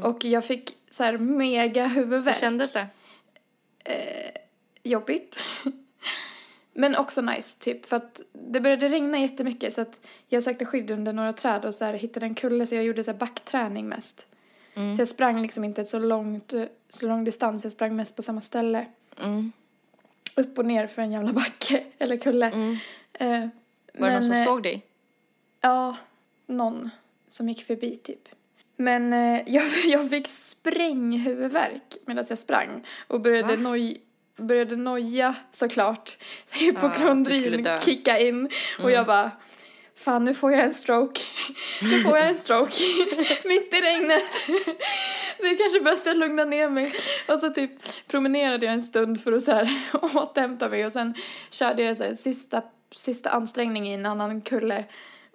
[0.03, 2.39] Och jag fick så här mega Hur huvudvärk.
[2.39, 2.87] kändes det?
[4.83, 5.35] jobbigt.
[6.73, 7.85] Men också nice, typ.
[7.85, 11.75] För att det började regna jättemycket så att jag sökte skydd under några träd och
[11.75, 14.25] så här hittade en kulle så jag gjorde så här backträning mest.
[14.73, 16.53] Så jag sprang liksom inte så långt,
[16.89, 18.85] så lång distans, jag sprang mest på samma ställe.
[19.21, 19.51] Mm.
[20.35, 22.45] Upp och ner för en jävla backe, eller kulle.
[22.51, 22.77] Mm.
[23.13, 23.47] Eh,
[23.93, 24.85] Var det någon som eh, såg dig?
[25.61, 25.97] Ja,
[26.45, 26.89] någon
[27.27, 28.29] som gick förbi typ.
[28.77, 33.61] Men eh, jag, jag fick spränghuvudvärk medan jag sprang och började, Va?
[33.61, 34.01] noj,
[34.37, 36.17] började noja såklart.
[36.51, 37.81] Hypokondrin dö.
[37.81, 38.49] kicka in
[38.83, 39.31] och jag bara
[39.97, 41.21] Fan nu får jag en stroke.
[41.81, 42.75] Nu får jag en stroke.
[43.45, 44.23] Mitt i regnet.
[45.37, 46.93] Det är kanske bäst att lugna ner mig.
[47.27, 47.71] Och så typ
[48.07, 51.13] promenerade jag en stund för att så här återhämta mig och sen
[51.49, 52.61] körde jag så här sista,
[52.95, 54.83] sista ansträngning i en annan kulle.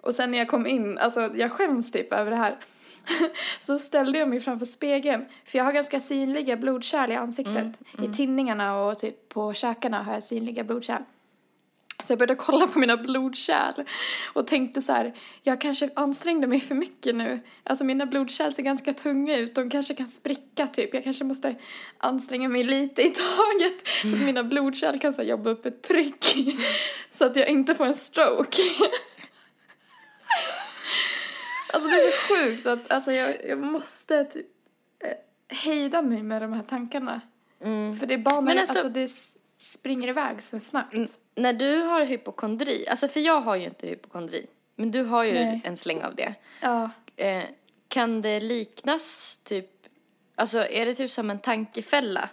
[0.01, 2.57] Och sen när jag kom in, alltså jag skäms typ över det här.
[3.59, 5.25] Så ställde jag mig framför spegeln.
[5.45, 7.79] För jag har ganska synliga blodkärl i ansiktet.
[8.03, 11.01] I tinningarna och typ på käkarna har jag synliga blodkärl.
[11.99, 13.83] Så jag började kolla på mina blodkärl
[14.33, 15.13] och tänkte så här,
[15.43, 17.39] jag kanske ansträngde mig för mycket nu.
[17.63, 20.93] Alltså mina blodkärl ser ganska tunga ut, de kanske kan spricka typ.
[20.93, 21.55] Jag kanske måste
[21.97, 25.83] anstränga mig lite i taget så att mina blodkärl kan så här, jobba upp ett
[25.83, 26.25] tryck.
[27.11, 28.61] Så att jag inte får en stroke.
[31.73, 34.45] Alltså det är så sjukt att alltså, jag, jag måste typ
[35.03, 37.21] eh, hejda mig med de här tankarna.
[37.99, 39.09] För det är bara Men alltså- alltså, det
[39.57, 40.95] springer iväg så snabbt.
[41.35, 45.33] När du har hypokondri, alltså för jag har ju inte hypokondri, men du har ju
[45.33, 45.61] Nej.
[45.63, 46.33] en släng av det.
[46.61, 46.89] Ja.
[47.15, 47.43] Eh,
[47.87, 49.69] kan det liknas typ,
[50.35, 52.29] alltså är det typ som en tankefälla?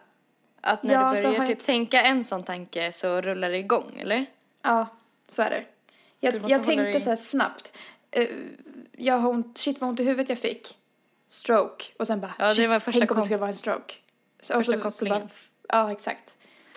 [0.61, 3.99] Att när Ja, du börjar typ jag- tänka en sån tanke så rullar det igång,
[4.01, 4.27] eller?
[4.63, 4.87] Ja,
[5.29, 5.65] så är det.
[6.21, 7.73] Jag, jag tänkte dig- så här snabbt.
[8.11, 8.29] Eh,
[8.93, 10.77] jag har ont, shit vad ont i huvudet jag fick.
[11.29, 11.85] Stroke.
[11.99, 13.95] Och sen bara, Ja, det var första tänk om det skulle vara en stroke.
[14.41, 15.29] Så, Första så, så bara,
[15.69, 16.37] ja, exakt.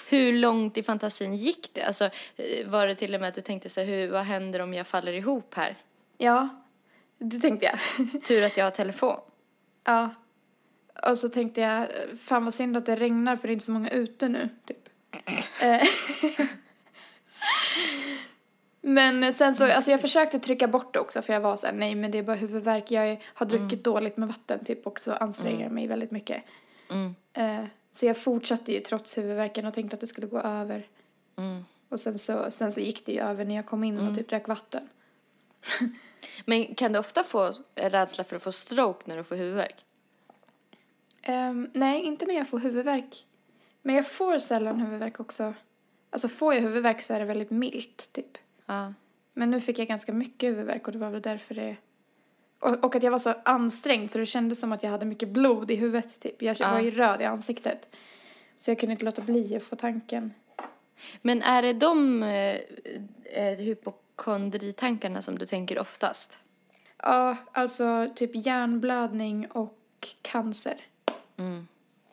[0.10, 1.84] Hur långt i fantasin gick det?
[1.84, 4.60] Alltså eh, var det till och med att du tänkte så här, hur, vad händer
[4.60, 5.78] om jag faller ihop här?
[6.18, 6.50] Ja,
[7.18, 7.80] det tänkte jag.
[8.24, 9.20] Tur att jag har telefon.
[9.84, 10.10] ja.
[11.08, 11.88] Och så tänkte jag,
[12.24, 14.90] fan vad synd att det regnar för det är inte så många ute nu, typ.
[18.86, 21.74] Men sen så, alltså jag försökte trycka bort det också för jag var så här,
[21.74, 22.92] nej men det är bara huvudvärk.
[22.92, 26.44] Jag har druckit dåligt med vatten typ och så anstränger jag mig väldigt mycket.
[26.90, 27.16] Mm.
[27.34, 30.88] Eh, så jag fortsatte ju trots huvudvärken och tänkte att det skulle gå över.
[31.36, 31.66] Mm.
[31.90, 34.30] Och sen så, sen så gick det ju över när jag kom in och typ
[34.30, 34.90] drack vatten.
[36.46, 39.86] Men kan du ofta få rädsla för att få stroke när du får huvudvärk?
[41.22, 43.26] Ehm, nej, inte när jag får huvudvärk.
[43.82, 45.54] Men jag får sällan huvudvärk också.
[46.10, 48.38] Alltså får jag huvudvärk så är det väldigt milt typ.
[48.66, 48.94] Ja.
[49.34, 51.76] Men nu fick jag ganska mycket huvudvärk och det var väl därför det...
[52.60, 55.30] Och, och att jag var så ansträngd så det kändes som att jag hade mycket
[55.30, 56.42] blod i huvudet typ.
[56.42, 56.72] Jag Ja.
[56.72, 57.96] var ju röd i ansiktet.
[58.58, 60.34] Så jag kunde inte låta bli att få tanken.
[61.22, 62.58] Men är det de eh,
[63.24, 66.38] eh, hypokondritankarna som du tänker oftast?
[66.98, 69.78] Ja, alltså typ hjärnblödning och
[70.22, 70.82] cancer.
[71.38, 71.68] Mm.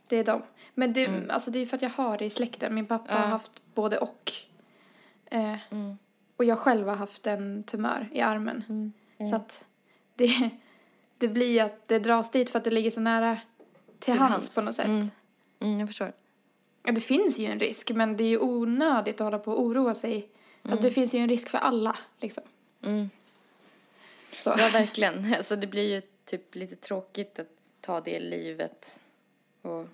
[0.08, 0.42] det är de.
[0.74, 2.74] Men det, alltså det är för att jag har det i släkten.
[2.74, 4.32] Min pappa har haft både och.
[5.26, 5.56] Eh,
[6.40, 8.92] Och jag själv har haft en tumör i armen.
[9.30, 9.64] Så att
[10.14, 10.50] det,
[11.18, 13.38] det blir att det dras dit för att det ligger så nära
[13.98, 14.54] till, hands, hands.
[14.54, 14.86] på något sätt.
[14.86, 15.10] Mm.
[15.60, 16.12] Mm, jag förstår.
[16.82, 19.62] Ja, det finns ju en risk, men det är ju onödigt att hålla på och
[19.62, 20.28] oroa sig.
[20.62, 22.42] Alltså det finns ju en risk för alla, liksom.
[22.82, 23.10] Mm.
[24.36, 24.54] Så.
[24.58, 25.34] Ja, verkligen.
[25.36, 27.50] Alltså, det blir ju typ lite tråkigt att
[27.80, 29.00] ta det livet.
[29.62, 29.86] Och...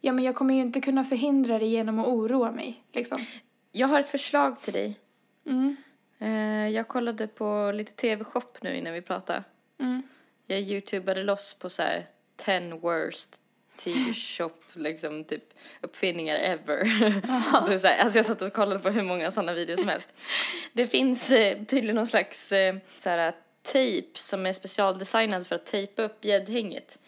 [0.00, 3.26] Ja, men jag kommer ju inte kunna förhindra det genom att oroa mig, liksom.
[3.72, 4.98] Jag har ett förslag till dig.
[5.46, 5.76] Mm.
[6.18, 9.44] Eh, jag kollade på lite tv-shop nu innan vi pratade.
[9.80, 10.02] Mm.
[10.46, 13.40] Jag youtubade loss på så här 10 worst
[13.76, 15.44] TV-shop, liksom typ
[15.80, 16.74] uppfinningar ever.
[17.72, 20.12] är så här, alltså jag satt och kollade på hur många sådana videos som helst.
[20.72, 25.66] Det finns eh, tydligen någon slags eh, så här tejp som är specialdesignad för att
[25.66, 26.98] tejpa upp gäddhänget.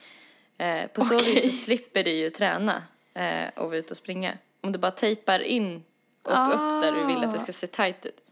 [0.59, 1.35] Eh, på så Okej.
[1.35, 2.83] vis så slipper du ju träna
[3.15, 4.39] eh, och vara ute och springa.
[4.61, 5.85] Om du bara tejpar in
[6.23, 8.24] och upp där du vill att det ska se tight ut.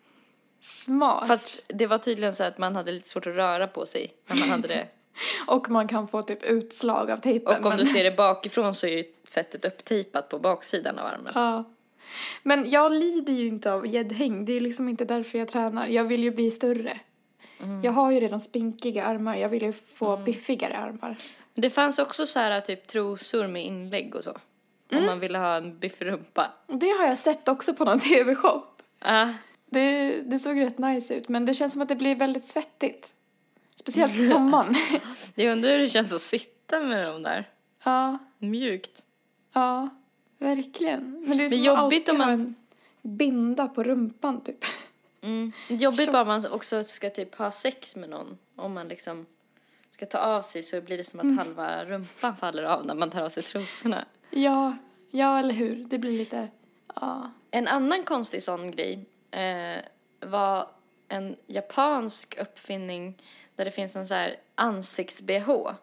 [0.63, 1.29] Smart.
[1.29, 4.37] Fast det var tydligen så att man hade lite svårt att röra på sig när
[4.41, 4.87] man hade det.
[5.47, 7.61] Och man kan få typ utslag av tejpen.
[7.61, 7.79] Och om men...
[7.79, 11.33] du ser det bakifrån så är ju fettet upptejpat på baksidan av armen.
[11.35, 11.65] Ja.
[12.43, 14.45] Men jag lider ju inte av gäddhäng.
[14.45, 15.87] Det är liksom inte därför jag tränar.
[15.87, 17.01] Jag vill ju bli större.
[17.61, 17.85] Mm.
[17.85, 19.37] Jag har ju redan spinkiga armar.
[19.37, 21.17] Jag vill ju få biffigare armar.
[21.55, 24.37] Det fanns också så här typ trosor med inlägg och så.
[24.93, 26.53] Om man ville ha en biffig rumpa.
[26.67, 28.63] Det har jag sett också på någon tv-shop.
[28.99, 29.29] Ah,
[29.73, 31.29] Det, det såg rätt nice ut.
[31.29, 33.13] Men det känns som att det blir väldigt svettigt.
[33.75, 34.75] Speciellt på sommaren.
[35.35, 37.45] jag undrar hur det känns att sitta med dem där.
[37.85, 39.03] ja, Mjukt.
[39.53, 39.89] ja.
[40.39, 41.25] Verkligen.
[41.29, 42.55] Men det är som Men jobbigt om man- en
[43.03, 44.65] binda på rumpan typ.
[45.23, 45.53] Mm.
[45.69, 48.39] Jobbigt bara om man också ska typ ha sex med någon.
[48.57, 49.27] Om man liksom
[49.91, 53.11] ska ta av sig så blir det som att halva rumpan faller av när man
[53.11, 54.05] tar av sig trosorna.
[54.31, 54.77] Ja,
[55.11, 55.85] ja eller hur.
[55.85, 56.49] Det blir lite,
[56.95, 57.31] ja.
[57.51, 59.83] En annan konstig sån grej eh,
[60.21, 60.69] var
[61.09, 63.23] en japansk uppfinning
[63.57, 65.75] där det finns en så här ansikts-bh.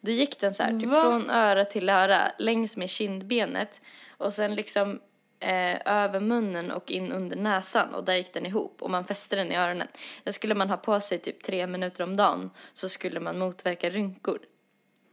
[0.00, 1.00] Då gick den så här typ Va?
[1.00, 5.00] från öra till öra längs med kindbenet och sen liksom
[5.40, 9.36] eh, över munnen och in under näsan och där gick den ihop och man fäste
[9.36, 9.88] den i öronen.
[10.24, 13.90] Det skulle man ha på sig typ tre minuter om dagen så skulle man motverka
[13.90, 14.38] rynkor.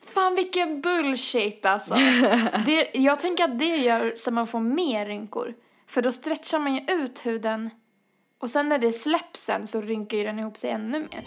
[0.05, 1.93] Fan vilken bullshit alltså.
[2.65, 5.55] det, jag tänker att det gör så man får mer rynkor.
[5.89, 7.69] För då stretchar man ju ut huden.
[8.37, 11.25] Och sen när det släpps sen så rynkar ju den ihop sig ännu mer.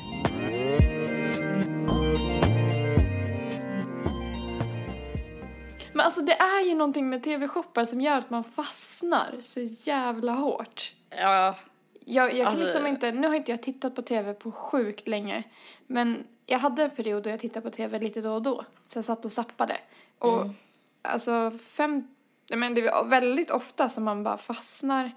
[5.93, 10.33] Men alltså det är ju någonting med tv-shoppar som gör att man fastnar så jävla
[10.33, 10.95] hårt.
[11.11, 11.57] Ja,
[12.05, 15.09] Jag, jag kan Alltså- liksom inte, nu har inte jag tittat på tv på sjukt
[15.09, 15.43] länge.
[15.87, 18.65] Men jag hade en period då jag tittade på tv lite då och då.
[18.87, 19.77] Så jag satt och zappade.
[20.19, 20.55] Och Mm.
[21.03, 22.09] alltså fem,
[22.57, 25.11] men det är väldigt ofta som man bara fastnar.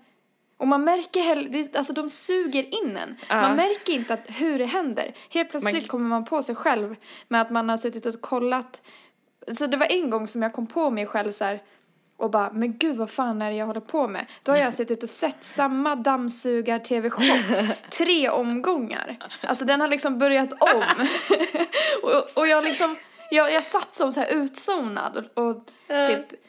[0.57, 3.17] Och man märker heller, alltså de suger in en.
[3.29, 3.41] Ja.
[3.41, 5.13] Man märker inte att, hur det händer.
[5.29, 6.95] Helt plötsligt Man- kommer man på sig själv
[7.27, 8.81] med att man har suttit och kollat.
[9.57, 11.63] Så det var en gång som jag kom på mig själv så här
[12.17, 14.25] och bara, men gud vad fan är det jag håller på med?
[14.43, 19.17] Då har jag suttit och sett samma dammsugar-tv-shop tre omgångar.
[19.41, 20.83] Alltså den har liksom börjat om.
[22.03, 22.95] och, och jag liksom,
[23.31, 26.39] jag, jag satt som så här utzonad och, och typ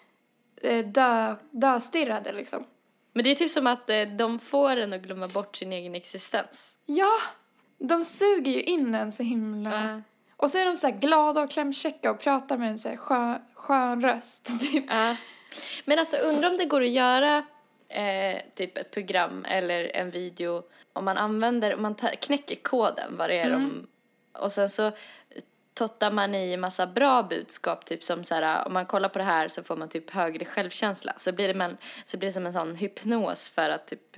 [0.85, 2.65] dö, döstirrade liksom.
[3.13, 5.95] men det är typ som att eh, de får en att glömma bort sin egen
[5.95, 6.75] existens.
[6.87, 7.13] Ja,
[7.79, 9.71] de suger ju in en så himla.
[9.71, 10.03] Ja.
[10.37, 12.97] Och så är de så här glada och klämkäcka och pratar med en så här
[12.97, 14.61] skön, skön röst.
[14.61, 14.85] Typ.
[14.89, 15.17] Ja.
[15.85, 17.47] Men alltså undrar om det går att göra
[17.89, 23.31] eh, typ ett program eller en video om man använder, om man knäcker koden vad
[23.31, 23.87] det är de,
[24.33, 24.93] och sen så
[25.77, 29.25] tottar man i massa bra budskap typ som så här om man kollar på det
[29.25, 32.47] här så får man typ högre självkänsla så blir det, man, så blir det som
[32.47, 34.17] en sån hypnos för att typ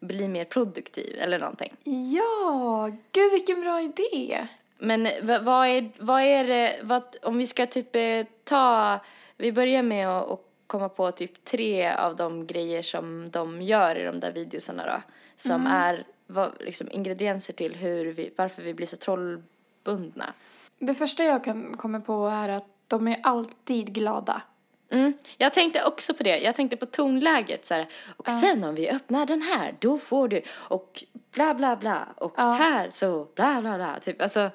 [0.00, 1.76] bli mer produktiv eller någonting.
[2.14, 4.48] Ja, gud vilken bra idé.
[4.78, 5.08] Men
[5.44, 8.98] vad är, vad är det, vad, om vi ska typ eh, ta,
[9.36, 14.04] vi börjar med att, komma på typ tre av de grejer som de gör i
[14.04, 15.02] de där videosarna då.
[15.36, 20.34] Som är vad, liksom ingredienser till hur vi, varför vi blir så trollbundna.
[20.78, 24.42] Det första jag kan komma på är att de är alltid glada.
[24.90, 25.12] Mm.
[25.36, 26.38] Jag tänkte också på det.
[26.38, 27.86] Jag tänkte på tonläget så här.
[28.16, 32.34] Och sen om vi öppnar den här, då får du och bla bla bla och
[32.36, 32.52] Ja.
[32.52, 34.00] här så bla bla bla.
[34.00, 34.50] Typ alltså.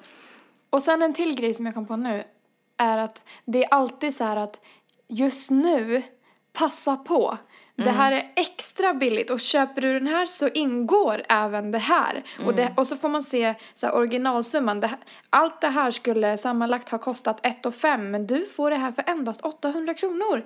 [0.70, 2.24] Och sen en till grej som jag kom på nu
[2.76, 4.60] är att det är alltid så här att
[5.08, 6.02] just nu,
[6.52, 7.38] passa på.
[7.84, 12.22] Det här är extra billigt och köper du den här så ingår även det här.
[12.46, 14.80] Och, det, och så får man se så här, originalsumman.
[14.80, 14.90] Det,
[15.30, 19.04] allt det här skulle sammanlagt ha kostat 1 5 men du får det här för
[19.06, 20.44] endast 800 kronor.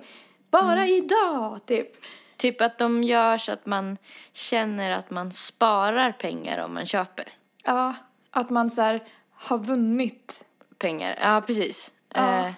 [0.51, 1.91] Bara idag, typ.
[2.37, 3.97] Typ att de gör så att man
[4.33, 7.25] känner att man sparar pengar om man köper
[7.63, 7.93] Ja,
[8.31, 10.43] att man så här har vunnit.
[10.77, 11.17] pengar.
[11.21, 11.91] Ja, precis.
[12.13, 12.39] Ja.
[12.45, 12.51] Eh,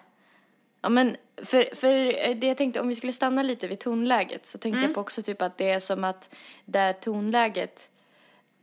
[0.81, 1.89] ja, men för, för
[2.35, 5.21] det jag tänkte, om vi skulle stanna lite vid tonläget så tänkte jag på också
[5.21, 7.89] typ att det är som att det här tonläget,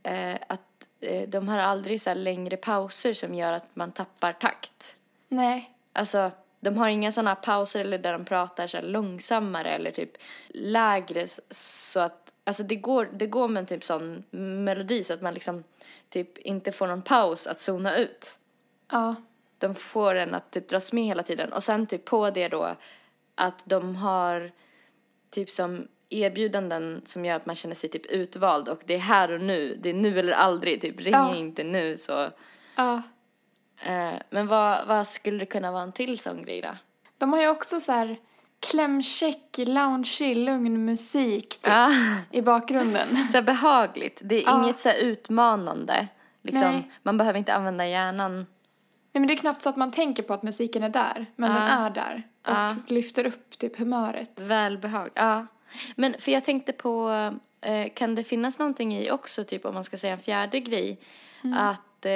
[0.03, 4.95] eh, att eh, de har aldrig så längre pauser som gör att man tappar takt.
[5.27, 5.71] Nej.
[5.93, 10.11] Alltså, de har inga sådana pauser eller där de pratar så långsammare eller typ
[10.47, 14.23] lägre så att, alltså det går, det går med en typ sån
[14.63, 15.63] melodi så att man liksom
[16.09, 18.37] typ inte får någon paus att zona ut.
[18.91, 19.15] Ja.
[19.59, 22.75] De får en att typ dras med hela tiden och sen typ på det då
[23.35, 24.51] att de har
[25.31, 29.31] typ som erbjudanden som gör att man känner sig typ utvald och det är här
[29.31, 31.35] och nu, det är nu eller aldrig, typ ring Ja.
[31.35, 32.29] inte nu så.
[32.75, 33.01] Ja.
[33.85, 36.69] Eh, men vad, vad skulle det kunna vara en till sån grej då?
[37.17, 38.17] De har ju också så här
[38.59, 41.91] klämkäck, loungeig, lugn musik typ, Ja.
[42.31, 43.07] i bakgrunden.
[43.31, 44.21] Så behagligt.
[44.23, 46.07] Det är inget så här utmanande.
[46.41, 46.91] Liksom, Nej.
[47.03, 48.45] man behöver inte använda hjärnan.
[49.17, 51.51] Nej men det är knappt så att man tänker på att musiken är där, men
[51.51, 51.57] Ja.
[51.59, 52.23] den är där.
[52.41, 52.75] Och Ja.
[52.87, 54.39] lyfter upp typ humöret.
[54.39, 55.09] Välbehag.
[55.13, 55.47] Ja.
[55.95, 57.09] Men för jag tänkte på,
[57.61, 60.99] eh, kan det finnas någonting i också, typ om man ska säga en fjärde grej,
[61.55, 62.11] att eh,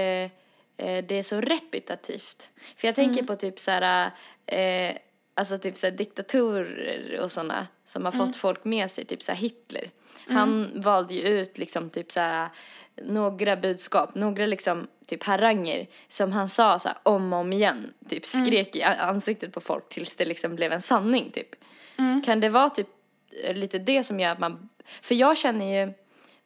[0.77, 2.49] eh, det är så repetitivt.
[2.77, 4.11] För jag tänker på typ så här,
[4.45, 4.95] eh,
[5.33, 9.31] alltså typ så här diktatorer och sådana som har fått folk med sig, typ så
[9.31, 9.89] här Hitler.
[10.27, 12.49] Han valde ju ut liksom typ så här
[13.03, 17.93] några budskap, några liksom typ haranger som han sa så här om och om igen,
[18.09, 21.49] typ skrek i a- ansiktet på folk tills det liksom blev en sanning typ.
[22.25, 22.87] Kan det vara typ
[23.43, 24.69] eh, lite det som gör att man,
[25.01, 25.93] för jag känner ju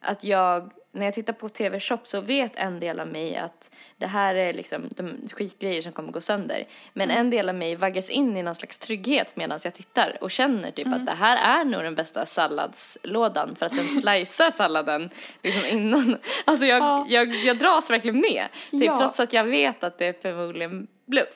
[0.00, 4.06] att jag, när jag tittar på tv-shop så vet en del av mig att det
[4.06, 6.66] här är liksom de skitgrejer som kommer gå sönder.
[6.92, 10.30] Men en del av mig vaggas in i någon slags trygghet medan jag tittar och
[10.30, 15.10] känner typ att det här är nog den bästa salladslådan för att den slicear salladen
[15.42, 16.18] liksom innan.
[16.44, 17.06] Alltså jag, Ja.
[17.08, 18.46] jag, jag dras verkligen med.
[18.70, 18.98] Typ Ja.
[18.98, 21.28] trots att jag vet att det är förmodligen bluff.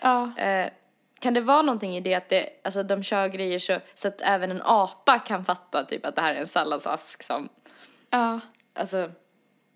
[0.00, 0.38] Ja.
[0.38, 0.68] Eh,
[1.20, 4.20] kan det vara någonting i det att det, alltså de kör grejer så, så att
[4.20, 7.48] även en apa kan fatta typ att det här är en salladsask som,
[8.10, 8.40] Ja.
[8.74, 9.10] Alltså,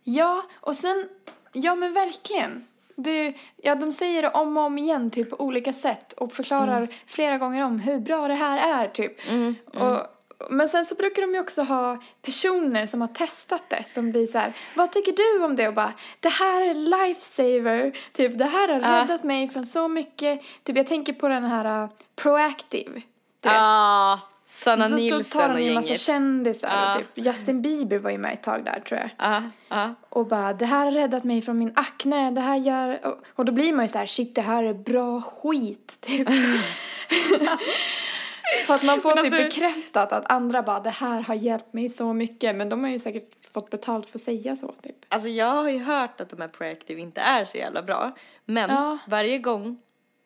[0.08, 1.08] Ja, och sen,
[1.52, 2.66] ja men verkligen.
[2.96, 6.88] Det, ja, de säger det om och om igen typ på olika sätt och förklarar
[7.06, 9.16] flera gånger om hur bra det här är typ.
[9.66, 10.00] Och,
[10.50, 14.26] men sen så brukar de ju också ha personer som har testat det som blir
[14.26, 15.68] så här, vad tycker du om det?
[15.68, 19.02] Och bara, det här är lifesaver, typ det här har Ja.
[19.02, 20.40] räddat mig från så mycket.
[20.62, 23.02] Typ jag tänker på den här uh, Proactive.
[23.40, 23.58] Du vet.
[24.56, 26.00] Ah, Sanna Då- då Nilsson tar och de ju en massa gänget.
[26.00, 29.10] kändisar och typ Justin Bieber var ju med ett tag där tror jag.
[29.18, 29.94] Ja, ja.
[30.08, 33.06] Och bara, det här har räddat mig från min akne, det här gör...
[33.06, 36.28] Och, och då blir man ju så här, shit det här är bra skit, typ.
[38.66, 41.72] så att man får Men typ alltså- bekräftat att andra bara, det här har hjälpt
[41.72, 42.56] mig så mycket.
[42.56, 44.96] Men de har ju säkert fått betalt för att säga så, typ.
[45.08, 48.12] Alltså jag har ju hört att de här Proactive inte är så jävla bra.
[48.44, 49.78] Men varje gång,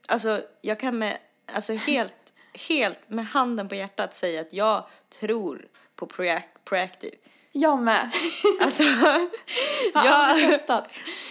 [0.08, 1.18] alltså jag kan med,
[1.54, 2.14] alltså helt,
[2.52, 4.86] helt med handen på hjärtat säga att jag
[5.20, 7.16] tror på Proac- Proactive.
[7.52, 8.10] Jag med.
[8.62, 8.82] Alltså,
[9.94, 10.88] Jag har aldrig testat.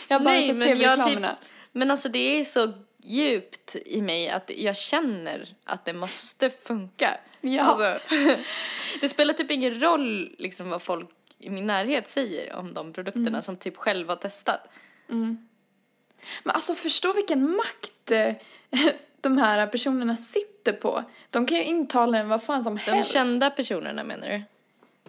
[0.08, 1.38] Jag har bara Nej, sett typ, tv-reklamerna.
[1.72, 7.18] men alltså det är så djupt i mig att jag känner att det måste funka.
[7.42, 7.64] Ja.
[7.64, 8.00] Alltså,
[9.02, 13.28] det spelar typ ingen roll liksom vad folk i min närhet säger om de produkterna
[13.28, 13.42] Mm.
[13.42, 14.68] som typ själva har testat.
[15.08, 15.48] Men
[16.56, 18.34] alltså förstå vilken makt eh,
[19.22, 21.04] de här personerna sitter på.
[21.30, 23.12] De kan ju intala en vad fan som De helst.
[23.12, 24.42] kända personerna menar du?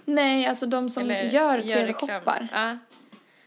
[0.05, 2.49] Nej, alltså de som Eller gör tv-shoppar.
[2.53, 2.79] Ja.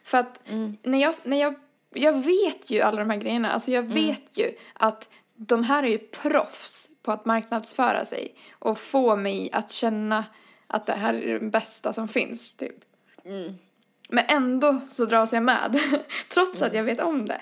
[0.03, 0.39] För att
[0.83, 1.55] när, jag, när jag,
[1.93, 3.95] jag vet ju alla de här grejerna, alltså jag Mm.
[3.95, 9.49] vet ju att de här är ju proffs på att marknadsföra sig och få mig
[9.53, 10.25] att känna
[10.67, 12.75] att det här är det bästa som finns, typ.
[13.25, 13.55] Mm.
[14.09, 15.79] Men ändå så dras jag med,
[16.33, 17.41] trots att jag vet om det.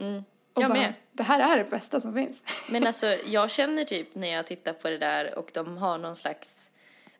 [0.00, 0.24] Mm.
[0.54, 0.92] Och Jag bara, med.
[1.12, 2.44] det här är det bästa som finns.
[2.70, 6.16] Men alltså jag känner typ när jag tittar på det där och de har någon
[6.16, 6.66] slags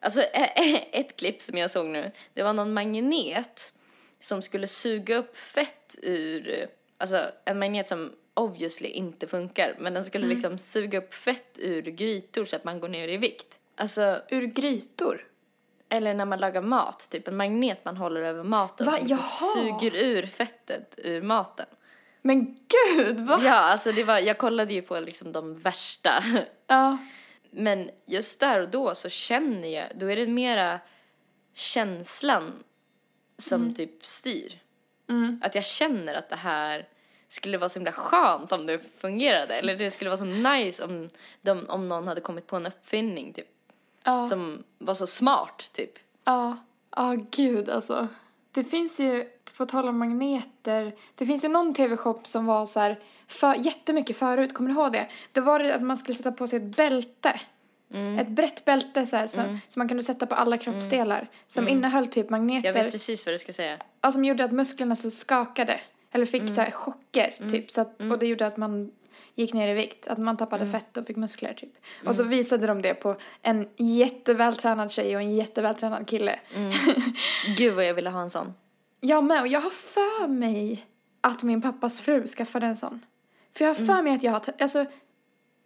[0.03, 3.75] Alltså ett klipp som jag såg nu, det var någon magnet
[4.21, 6.69] som skulle suga upp fett ur,
[6.99, 11.83] alltså en magnet som obviously inte funkar, men den skulle liksom suga upp fett ur
[11.83, 13.59] grytor så att man går ner i vikt.
[13.77, 15.27] Alltså, Ur grytor.
[15.89, 18.93] eller när man lagar mat, typ en magnet man håller över maten Va?
[18.99, 19.21] som Jaha.
[19.55, 21.67] suger ur fettet ur maten.
[22.23, 23.41] Men gud, va?
[23.45, 26.25] Ja, alltså det var, jag kollade ju på liksom de värsta
[26.67, 26.99] Ja.
[27.51, 30.81] men just där och då så känner jag, då är det mera
[31.55, 32.53] känslan
[33.39, 34.59] som typ styr.
[35.43, 36.89] Att jag känner att det här
[37.29, 39.55] skulle vara så himla skönt om det fungerade.
[39.55, 41.11] Eller det skulle vara så nice om,
[41.41, 43.49] de, om någon hade kommit på en uppfinning typ.
[44.05, 44.29] Ja.
[44.29, 45.99] Som var så smart typ.
[46.25, 46.57] Ja,
[46.97, 48.09] ja gud alltså.
[48.53, 49.29] Det finns ju,
[49.61, 54.17] på tal om magneter, det finns ju någon tv-shop som var så här för, jättemycket
[54.17, 55.07] förut, kommer du ihåg det?
[55.33, 57.41] Då var det att man skulle sätta på sig ett bälte.
[58.21, 61.29] Ett brett bälte så här, som, som man kunde sätta på alla kroppsdelar.
[61.47, 62.73] Som innehöll typ Jag magneter.
[62.73, 63.79] vet precis vad du ska säga.
[64.01, 65.81] Ja, som gjorde att musklerna så skakade.
[66.13, 67.71] Eller fick så här chocker typ.
[67.71, 68.91] Så att, Och det gjorde att man
[69.35, 70.09] gick ner i vikt.
[70.09, 71.73] Att man tappade fett och fick muskler typ.
[72.07, 76.39] Och så visade de det på en jättevältränad tjej och en jättevältränad kille.
[77.57, 78.55] Gud vad jag ville ha en sån.
[79.01, 79.41] Jag med.
[79.41, 80.87] Och jag har för mig
[81.21, 83.05] att min pappas fru skaffade en sån.
[83.53, 84.43] För jag har för mig att jag har...
[84.59, 84.87] Alltså,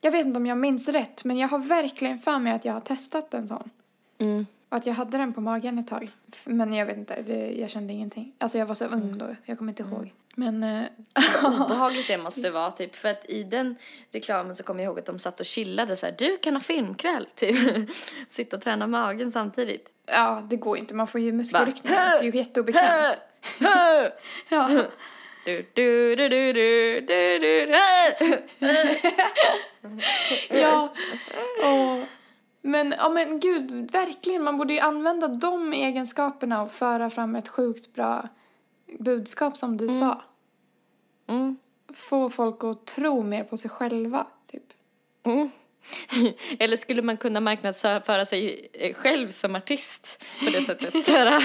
[0.00, 1.24] jag vet inte om jag minns rätt.
[1.24, 3.70] Men jag har verkligen för mig att jag har testat en sån.
[4.18, 4.46] Mm.
[4.68, 6.10] Och att jag hade den på magen ett tag.
[6.44, 8.32] Men jag vet inte, det, jag kände ingenting.
[8.38, 10.12] Alltså jag var så ung då, jag kommer inte ihåg.
[10.34, 10.84] Men, eh,
[11.42, 12.96] Vad obehagligt det måste vara typ.
[12.96, 13.76] För att i den
[14.10, 16.14] reklamen så kommer jag ihåg att de satt och chillade så här.
[16.18, 17.90] Du kan ha filmkväll typ.
[18.28, 19.93] Sitta och träna magen samtidigt.
[20.06, 22.10] Ja det går inte, man får ju muskelryckningar.
[22.10, 23.18] Det är ju jätteobekvämt.
[24.48, 24.68] Ja.
[25.44, 27.74] Du, du, du, du, du, du, du,
[30.60, 30.88] ja.
[31.62, 32.06] Och,
[32.62, 37.48] men, ja men gud, verkligen, man borde ju använda de egenskaperna och föra fram ett
[37.48, 38.28] sjukt bra
[38.98, 40.22] budskap som du sa.
[41.26, 41.56] Mm.
[41.94, 44.72] Få folk att tro mer på sig själva, typ.
[45.22, 45.50] Mm.
[46.58, 51.04] Eller skulle man kunna marknadsföra sig eh, själv som artist på det sättet?
[51.04, 51.40] Så.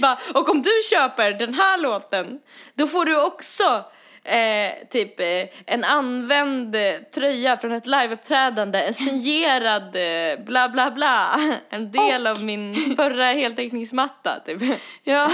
[0.00, 2.40] Bara, och om du köper den här låten,
[2.74, 3.84] då får du också
[4.24, 10.90] eh, typ eh, en använd eh, tröja från ett liveuppträdande, en signerad eh, bla bla
[10.90, 11.40] bla,
[11.70, 14.62] en del av min förra heltäckningsmatta typ.
[15.02, 15.30] Ja.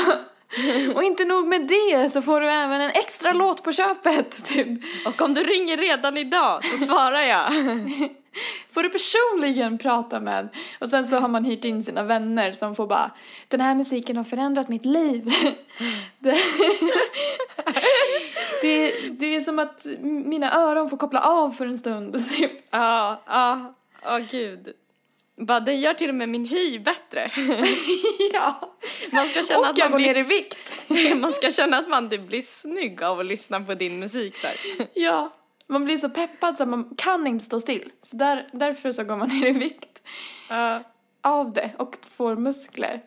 [0.94, 4.68] Och inte nog med det så får du även en extra låt på köpet, typ.
[5.07, 7.53] Och om du ringer redan idag så svarar jag.
[8.72, 10.49] Får du personligen prata med.
[10.78, 13.11] Och sen så har man hyrt in sina vänner som får bara,
[13.49, 15.32] den här musiken har förändrat mitt liv.
[16.18, 16.38] Det,
[18.62, 22.28] det, det är som att mina öron får koppla av för en stund.
[22.36, 22.53] typ.
[22.70, 23.74] Ja, ja,
[24.07, 24.74] åh gud.
[25.41, 27.30] Bara, den gör till och med min hy bättre.
[28.32, 28.74] ja.
[29.12, 30.59] Man ska känna Och att jag man går blir ner i vikt.
[31.20, 34.55] Man ska känna att man blir snygg av att lyssna på din musik där.
[34.95, 35.30] Ja.
[35.66, 37.93] Man blir så peppad så att man kan inte stå still.
[38.03, 40.03] Så där, därför så går man ner i vikt
[41.20, 43.03] av det och får muskler.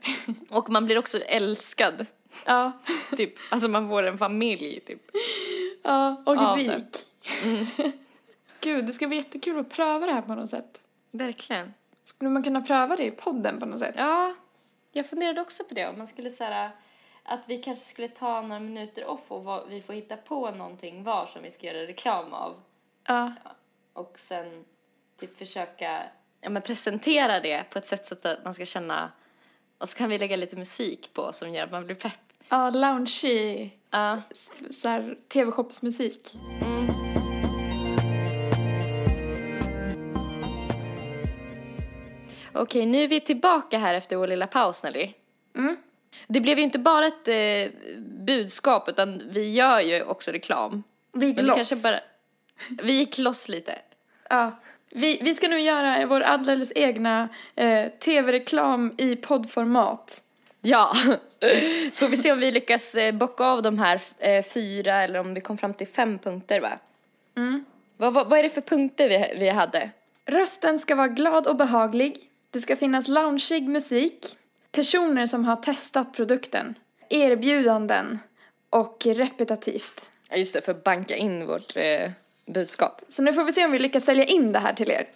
[0.49, 2.05] Och man blir också älskad.
[2.45, 2.71] ja.
[3.17, 3.33] Typ.
[3.49, 5.01] Alltså man får en familj typ.
[5.83, 6.67] Ja, och Av rik.
[6.67, 7.91] det.
[8.61, 10.81] Gud, det ska bli jättekul att pröva det här på något sätt.
[11.11, 11.73] Verkligen.
[12.03, 13.95] Skulle man kunna pröva det i podden på något sätt?
[13.97, 14.33] Ja,
[14.91, 15.87] jag funderade också på det.
[15.87, 16.71] Om man skulle säga
[17.23, 21.03] att vi kanske skulle ta några minuter off och vad- vi får hitta på någonting
[21.03, 22.55] var som vi ska göra reklam av.
[23.07, 23.33] Ja.
[23.93, 24.65] Och sen
[25.19, 26.03] typ försöka
[26.41, 29.11] ja, men presentera det på ett sätt så att man ska känna
[29.77, 32.19] och så kan vi lägga lite musik på som gör att man blir pepp.
[32.49, 34.21] Ja, loungy, Ja.
[34.69, 36.35] så här tv-shopsmusik.
[42.53, 45.13] Okej, nu är vi tillbaka här efter vår lilla paus, Nelly.
[45.55, 45.77] Mm.
[46.27, 50.83] Det blev ju inte bara ett eh, budskap, utan vi gör ju också reklam.
[51.11, 51.55] Vi gick Men loss.
[51.55, 51.99] kanske bara...
[52.83, 53.75] Vi gick loss lite.
[54.29, 54.51] Ja.
[54.89, 60.23] Vi, vi ska nu göra vår alldeles egna eh, tv-reklam i poddformat.
[60.61, 60.93] Ja.
[61.91, 65.19] Så får vi se om vi lyckas eh, bocka av de här eh, fyra, eller
[65.19, 66.71] om vi kom fram till fem punkter, va?
[67.37, 67.65] Mm.
[67.97, 69.89] Vad, vad, vad är det för punkter vi, vi hade?
[70.25, 72.30] Rösten ska vara glad och behaglig.
[72.51, 74.37] Det ska finnas loungeig musik.
[74.71, 76.75] Personer som har testat produkten.
[77.09, 78.19] Erbjudanden.
[78.69, 80.11] Och repetitivt.
[80.29, 82.11] Ja, just det, för att banka in vårt eh,
[82.45, 83.01] budskap.
[83.09, 85.07] Så nu får vi se om vi lyckas sälja in det här till er.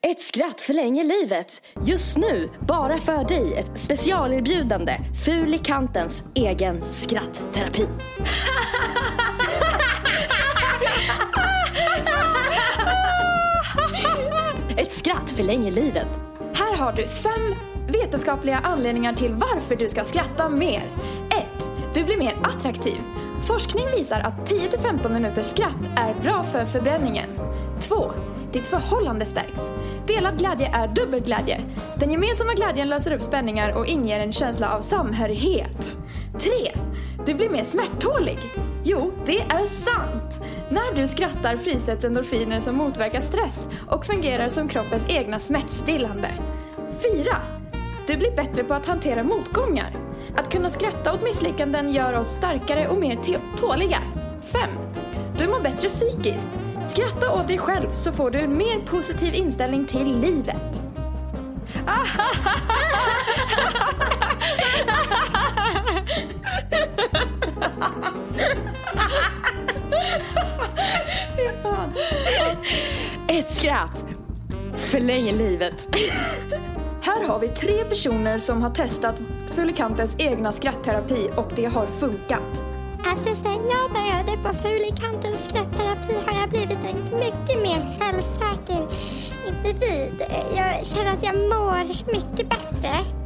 [0.00, 1.62] Ett skratt förlänger livet.
[1.86, 4.98] Just nu, bara för dig, ett specialerbjudande.
[5.24, 7.86] Fulikantens egen skrattterapi.
[15.48, 16.08] förlänger livet.
[16.54, 17.54] Här har du fem
[17.86, 20.84] vetenskapliga anledningar till varför du ska skratta mer.
[21.30, 21.44] 1.
[21.94, 22.96] Du blir mer attraktiv.
[23.46, 27.28] Forskning visar att 10-15 minuters skratt är bra för förbränningen.
[27.80, 28.12] 2.
[28.52, 29.70] Ditt förhållande stärks.
[30.06, 31.60] Delad glädje är dubbel glädje.
[31.96, 35.92] Den gemensamma glädjen löser upp spänningar och inger en känsla av samhörighet.
[36.38, 36.50] 3.
[37.26, 38.38] Du blir mer smärttålig.
[38.90, 40.40] Jo, det är sant.
[40.70, 46.30] När du skrattar frisätts endorfiner som motverkar stress och fungerar som kroppens egna smärtstillande.
[47.14, 47.36] 4.
[48.06, 49.96] Du blir bättre på att hantera motgångar.
[50.36, 53.18] Att kunna skratta åt misslyckanden gör oss starkare och mer
[53.56, 53.98] tåliga.
[54.52, 54.70] 5.
[55.38, 56.48] Du mår bättre psykiskt.
[56.86, 60.80] Skratta åt dig själv så får du en mer positiv inställning till livet.
[73.28, 74.04] Ett skratt
[74.74, 75.88] förlänger livet.
[77.02, 79.20] Här har vi tre personer som har testat
[79.54, 82.62] Fulikantens egna skrattterapi och det har funkat.
[83.06, 88.88] Alltså sen jag började på Fulikantens skrattterapi har jag blivit en mycket mer självsäker
[89.48, 90.22] individ.
[90.56, 93.17] Jag känner att jag mår mycket bättre.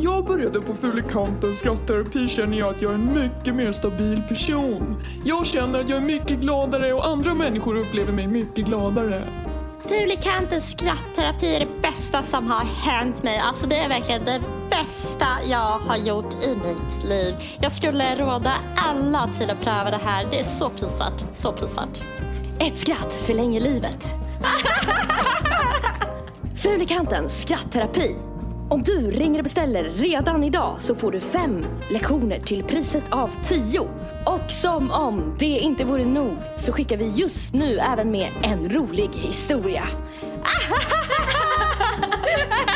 [0.00, 4.22] Sen jag började på Fulikantens skrattterapi känner jag att jag är en mycket mer stabil
[4.28, 4.96] person.
[5.24, 9.22] Jag känner att jag är mycket gladare och andra människor upplever mig mycket gladare.
[9.88, 13.38] Fulikantens skrattterapi är det bästa som har hänt mig.
[13.38, 14.40] Alltså det är verkligen det
[14.70, 17.34] bästa jag har gjort i mitt liv.
[17.60, 20.28] Jag skulle råda alla till att pröva det här.
[20.30, 21.24] Det är så prisvärt.
[21.34, 22.04] Så prisvärt.
[22.58, 24.06] Ett skratt förlänger livet.
[26.62, 28.16] Fulikantens skrattterapi.
[28.72, 33.30] Om du ringer och beställer redan idag så får du fem lektioner till priset av
[33.44, 33.80] tio.
[34.26, 38.70] Och som om det inte vore nog så skickar vi just nu även med en
[38.70, 39.82] rolig historia.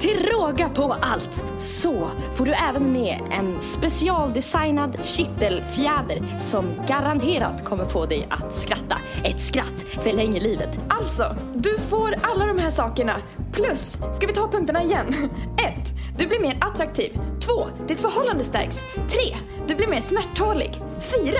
[0.00, 7.86] Till råga på allt så får du även med en specialdesignad kittelfjäder som garanterat kommer
[7.86, 8.98] få dig att skratta.
[9.24, 10.78] Ett skratt förlänger livet.
[10.88, 13.12] Alltså, du får alla de här sakerna.
[13.52, 15.06] Plus, ska vi ta punkterna igen?
[15.58, 15.74] 1.
[16.18, 17.18] Du blir mer attraktiv.
[17.40, 17.52] 2.
[17.88, 18.82] Ditt förhållande stärks.
[18.94, 19.36] 3.
[19.66, 20.82] Du blir mer smärttålig.
[21.24, 21.32] 4.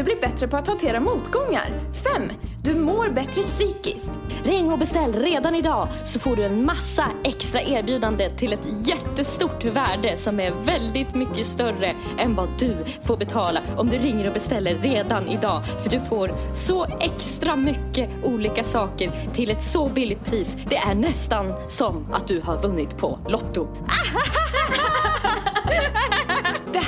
[0.00, 1.80] Du blir bättre på att hantera motgångar.
[2.16, 2.32] 5.
[2.62, 4.10] Du mår bättre psykiskt.
[4.42, 9.64] Ring och beställ redan idag så får du en massa extra erbjudande till ett jättestort
[9.64, 14.34] värde som är väldigt mycket större än vad du får betala om du ringer och
[14.34, 15.64] beställer redan idag.
[15.82, 20.56] För du får så extra mycket olika saker till ett så billigt pris.
[20.68, 23.68] Det är nästan som att du har vunnit på Lotto.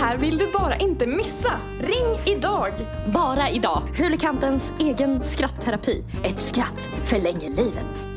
[0.02, 1.60] Här vill du bara inte missa.
[1.80, 2.72] Ring idag!
[3.06, 3.82] Bara idag.
[3.96, 6.04] Fulikantens egen skrattterapi.
[6.24, 8.08] Ett skratt förlänger livet.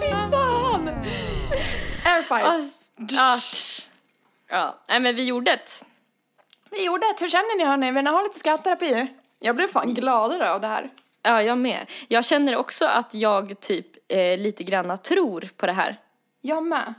[0.00, 0.88] Fy fan!
[2.04, 2.68] Airfire.
[2.96, 3.36] Ja.
[4.48, 5.84] ja, nej men vi gjorde det.
[6.70, 7.24] Vi gjorde det.
[7.24, 7.90] Hur känner ni hörni?
[7.90, 9.06] Vill ni ha lite skrattterapi?
[9.38, 10.90] Jag blev fan gladare av det här.
[11.22, 11.90] Ja, jag med.
[12.08, 15.96] Jag känner också att jag typ eh, lite granna tror på det här.
[16.40, 16.94] Jag med.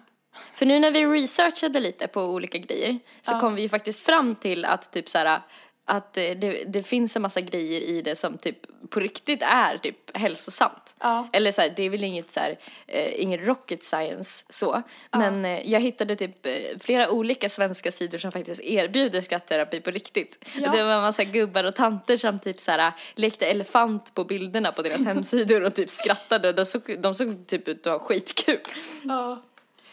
[0.54, 3.40] För nu när vi researchade lite på olika grejer så Ja.
[3.40, 5.42] kom vi faktiskt fram till att typ så här
[5.86, 8.58] att det, det finns en massa grejer i det som typ
[8.90, 10.96] på riktigt är typ hälsosamt.
[11.00, 11.28] Ja.
[11.34, 12.58] Eller så här, det är väl inget så här,
[12.88, 14.82] eh, ingen rocket science så.
[15.12, 19.92] Men eh, jag hittade typ eh, flera olika svenska sidor som faktiskt erbjuder skrattterapi på
[19.92, 20.46] riktigt.
[20.56, 20.70] Ja.
[20.70, 24.24] Och det var en massa gubbar och tanter som typ så här lekte elefant på
[24.24, 26.54] bilderna på deras hemsidor och typ skrattade.
[26.54, 28.60] De såg, de såg typ ut att ha skitkul.
[29.04, 29.42] Ja.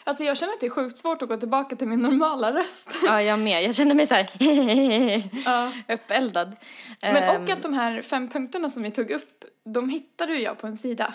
[0.04, 2.90] Alltså jag känner att det är sjukt svårt att gå tillbaka till min normala röst.
[3.06, 3.62] Ja, jag med.
[3.64, 4.26] Jag kände mig så här
[5.44, 5.72] Ja.
[5.94, 6.56] uppeldad.
[7.02, 10.40] Men Ehm, och att de här fem punkterna som vi tog upp, de hittade ju
[10.42, 11.14] jag på en sida.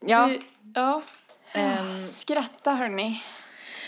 [0.00, 0.40] ja, Det,
[0.74, 1.02] ja.
[1.52, 3.22] ehm, Skratta hörni.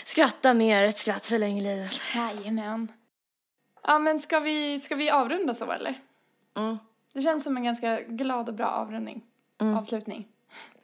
[0.05, 1.91] skratta mer, ett skratt förlänger livet.
[2.15, 2.91] Jajamän.
[3.83, 5.93] Ja men ska vi, ska vi avrunda så eller?
[6.57, 6.77] Mm.
[7.13, 9.21] Det känns som en ganska glad och bra avrundning.
[9.77, 10.27] Avslutning.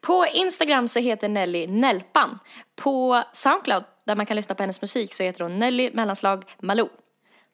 [0.03, 2.39] På Instagram så heter Nelly Nelpan.
[2.75, 6.89] På Soundcloud, där man kan lyssna på hennes musik, så heter hon Nelly mellanslag Malou.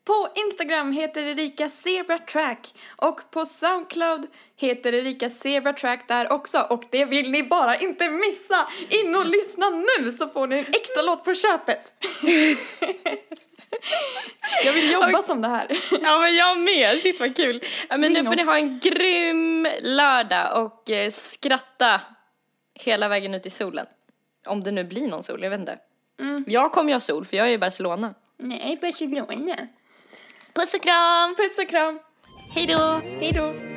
[0.05, 4.27] På Instagram heter Erika Zebra Track och på Soundcloud
[4.57, 8.67] heter Erika Zebra Track där också och det vill ni bara inte missa!
[8.89, 11.93] In och lyssna nu så får ni en extra låt på köpet!
[14.65, 15.67] Jag vill jobba som det här.
[16.01, 17.63] Ja men jag med, shit vad kul.
[17.89, 22.01] Ja, men nu får ni ha en grym lördag och eh, skratta
[22.81, 23.85] hela vägen ut i solen.
[24.47, 25.79] Om det nu blir någon sol, jag vet inte.
[26.47, 28.13] Jag kommer ju ha sol för jag är i Barcelona.
[28.37, 29.67] Nej, Barcelona.
[30.53, 31.35] Puss och kram!
[31.35, 31.99] Puss och kram!
[32.53, 33.01] Hej då!
[33.19, 33.68] Hej då!